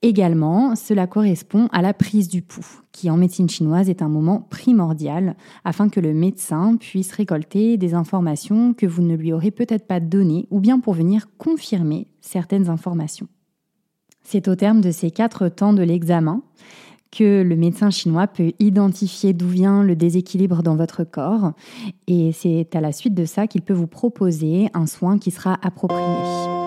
Également, 0.01 0.75
cela 0.75 1.08
correspond 1.08 1.67
à 1.71 1.82
la 1.82 1.93
prise 1.93 2.27
du 2.27 2.41
pouls, 2.41 2.83
qui 2.93 3.10
en 3.10 3.17
médecine 3.17 3.49
chinoise 3.49 3.89
est 3.89 4.01
un 4.01 4.08
moment 4.08 4.47
primordial 4.49 5.36
afin 5.65 5.89
que 5.89 5.99
le 5.99 6.13
médecin 6.13 6.77
puisse 6.77 7.12
récolter 7.12 7.75
des 7.75 7.93
informations 7.93 8.73
que 8.73 8.86
vous 8.86 9.01
ne 9.01 9.15
lui 9.15 9.34
aurez 9.34 9.51
peut-être 9.51 9.88
pas 9.88 9.99
données 9.99 10.47
ou 10.51 10.62
bien 10.62 10.79
pour 10.79 10.93
venir 10.93 11.27
confirmer 11.38 12.08
certaines 12.21 12.69
informations. 12.69 13.27
C'est 14.23 14.47
au 14.47 14.56
terme 14.56 14.79
de 14.79 14.91
ces 14.91 15.12
quatre 15.12 15.49
temps 15.49 15.73
de 15.73 15.84
l'examen 15.84 16.41
que 17.12 17.43
le 17.43 17.56
médecin 17.56 17.89
chinois 17.89 18.27
peut 18.27 18.53
identifier 18.60 19.34
d'où 19.34 19.47
vient 19.47 19.84
le 19.84 19.95
déséquilibre 19.95 20.63
dans 20.63 20.75
votre 20.75 21.03
corps 21.03 21.51
et 22.08 22.32
c'est 22.32 22.75
à 22.75 22.82
la 22.82 22.91
suite 22.91 23.13
de 23.13 23.25
ça 23.25 23.47
qu'il 23.47 23.62
peut 23.62 23.73
vous 23.73 23.88
proposer 23.88 24.69
un 24.73 24.88
soin 24.88 25.19
qui 25.19 25.32
sera 25.32 25.60
approprié. 25.62 26.62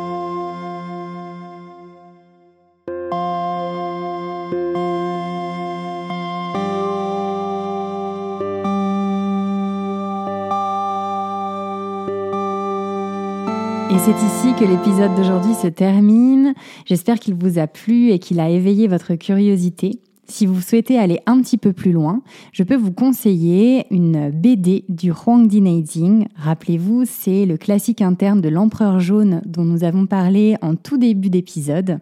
C'est 14.07 14.25
ici 14.25 14.55
que 14.57 14.65
l'épisode 14.65 15.17
d'aujourd'hui 15.17 15.55
se 15.55 15.67
termine. 15.67 16.55
J'espère 16.85 17.19
qu'il 17.19 17.35
vous 17.35 17.59
a 17.59 17.67
plu 17.67 18.13
et 18.13 18.21
qu'il 18.21 18.39
a 18.39 18.49
éveillé 18.49 18.87
votre 18.87 19.17
curiosité. 19.17 19.99
Si 20.29 20.47
vous 20.47 20.61
souhaitez 20.61 20.97
aller 20.97 21.19
un 21.27 21.41
petit 21.41 21.59
peu 21.59 21.73
plus 21.73 21.91
loin, 21.91 22.23
je 22.53 22.63
peux 22.63 22.77
vous 22.77 22.93
conseiller 22.93 23.85
une 23.91 24.31
BD 24.31 24.85
du 24.89 25.11
Huangdi 25.11 25.61
Neijing. 25.61 26.29
Rappelez-vous, 26.37 27.03
c'est 27.05 27.47
le 27.47 27.57
classique 27.57 28.01
interne 28.01 28.41
de 28.41 28.49
l'empereur 28.49 29.01
jaune 29.01 29.43
dont 29.45 29.65
nous 29.65 29.83
avons 29.83 30.07
parlé 30.07 30.55
en 30.63 30.77
tout 30.77 30.99
début 30.99 31.31
d'épisode. 31.31 31.99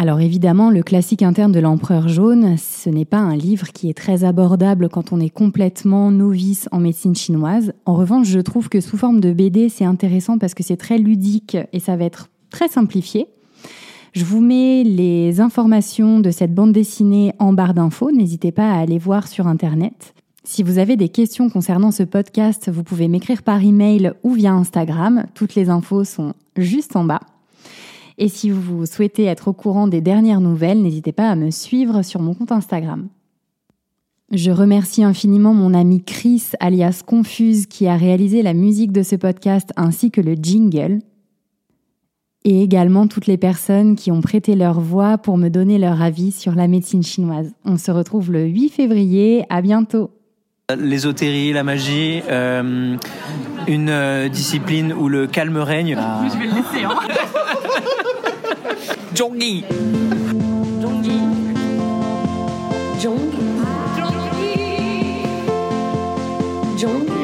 Alors 0.00 0.20
évidemment, 0.20 0.70
le 0.70 0.84
classique 0.84 1.22
interne 1.22 1.50
de 1.50 1.58
l'empereur 1.58 2.06
jaune, 2.06 2.56
ce 2.56 2.88
n'est 2.88 3.04
pas 3.04 3.18
un 3.18 3.34
livre 3.34 3.72
qui 3.72 3.90
est 3.90 3.98
très 3.98 4.22
abordable 4.22 4.88
quand 4.88 5.12
on 5.12 5.18
est 5.18 5.28
complètement 5.28 6.12
novice 6.12 6.68
en 6.70 6.78
médecine 6.78 7.16
chinoise. 7.16 7.72
En 7.84 7.94
revanche, 7.94 8.28
je 8.28 8.38
trouve 8.38 8.68
que 8.68 8.80
sous 8.80 8.96
forme 8.96 9.18
de 9.18 9.32
BD, 9.32 9.68
c'est 9.68 9.84
intéressant 9.84 10.38
parce 10.38 10.54
que 10.54 10.62
c'est 10.62 10.76
très 10.76 10.98
ludique 10.98 11.56
et 11.72 11.80
ça 11.80 11.96
va 11.96 12.04
être 12.04 12.28
très 12.48 12.68
simplifié. 12.68 13.26
Je 14.12 14.24
vous 14.24 14.40
mets 14.40 14.84
les 14.84 15.40
informations 15.40 16.20
de 16.20 16.30
cette 16.30 16.54
bande 16.54 16.70
dessinée 16.70 17.32
en 17.40 17.52
barre 17.52 17.74
d'infos. 17.74 18.12
N'hésitez 18.12 18.52
pas 18.52 18.70
à 18.70 18.78
aller 18.78 18.98
voir 18.98 19.26
sur 19.26 19.48
Internet. 19.48 20.14
Si 20.44 20.62
vous 20.62 20.78
avez 20.78 20.94
des 20.94 21.08
questions 21.08 21.50
concernant 21.50 21.90
ce 21.90 22.04
podcast, 22.04 22.70
vous 22.72 22.84
pouvez 22.84 23.08
m'écrire 23.08 23.42
par 23.42 23.64
email 23.64 24.12
ou 24.22 24.34
via 24.34 24.52
Instagram. 24.52 25.24
Toutes 25.34 25.56
les 25.56 25.70
infos 25.70 26.04
sont 26.04 26.34
juste 26.56 26.94
en 26.94 27.02
bas. 27.02 27.22
Et 28.18 28.28
si 28.28 28.50
vous 28.50 28.84
souhaitez 28.84 29.24
être 29.24 29.48
au 29.48 29.52
courant 29.52 29.86
des 29.86 30.00
dernières 30.00 30.40
nouvelles, 30.40 30.82
n'hésitez 30.82 31.12
pas 31.12 31.30
à 31.30 31.36
me 31.36 31.50
suivre 31.50 32.02
sur 32.02 32.20
mon 32.20 32.34
compte 32.34 32.50
Instagram. 32.50 33.08
Je 34.32 34.50
remercie 34.50 35.04
infiniment 35.04 35.54
mon 35.54 35.72
ami 35.72 36.02
Chris, 36.04 36.42
alias 36.60 37.02
Confuse, 37.06 37.66
qui 37.66 37.86
a 37.86 37.96
réalisé 37.96 38.42
la 38.42 38.54
musique 38.54 38.92
de 38.92 39.02
ce 39.02 39.16
podcast 39.16 39.72
ainsi 39.76 40.10
que 40.10 40.20
le 40.20 40.34
jingle 40.34 40.98
et 42.44 42.62
également 42.62 43.06
toutes 43.06 43.26
les 43.26 43.36
personnes 43.36 43.96
qui 43.96 44.10
ont 44.10 44.20
prêté 44.20 44.54
leur 44.54 44.80
voix 44.80 45.16
pour 45.18 45.38
me 45.38 45.48
donner 45.48 45.78
leur 45.78 46.02
avis 46.02 46.32
sur 46.32 46.54
la 46.54 46.68
médecine 46.68 47.02
chinoise. 47.02 47.52
On 47.64 47.76
se 47.78 47.90
retrouve 47.90 48.32
le 48.32 48.44
8 48.44 48.68
février, 48.70 49.44
à 49.48 49.62
bientôt. 49.62 50.10
L'ésotérie, 50.78 51.52
la 51.52 51.64
magie, 51.64 52.20
euh, 52.28 52.96
une 53.66 53.88
euh, 53.88 54.28
discipline 54.28 54.92
où 54.92 55.08
le 55.08 55.26
calme 55.26 55.56
règne. 55.56 55.96
Ah. 55.98 56.26
Je 56.30 56.38
vais 56.38 56.46
le 56.46 56.54
laisser. 56.54 56.84
Hein. 56.84 56.98
Zhongyi. 59.18 59.64
Zhongyi. 60.80 61.18
Zhongyi. 63.02 63.42
Zhongyi. 66.78 67.17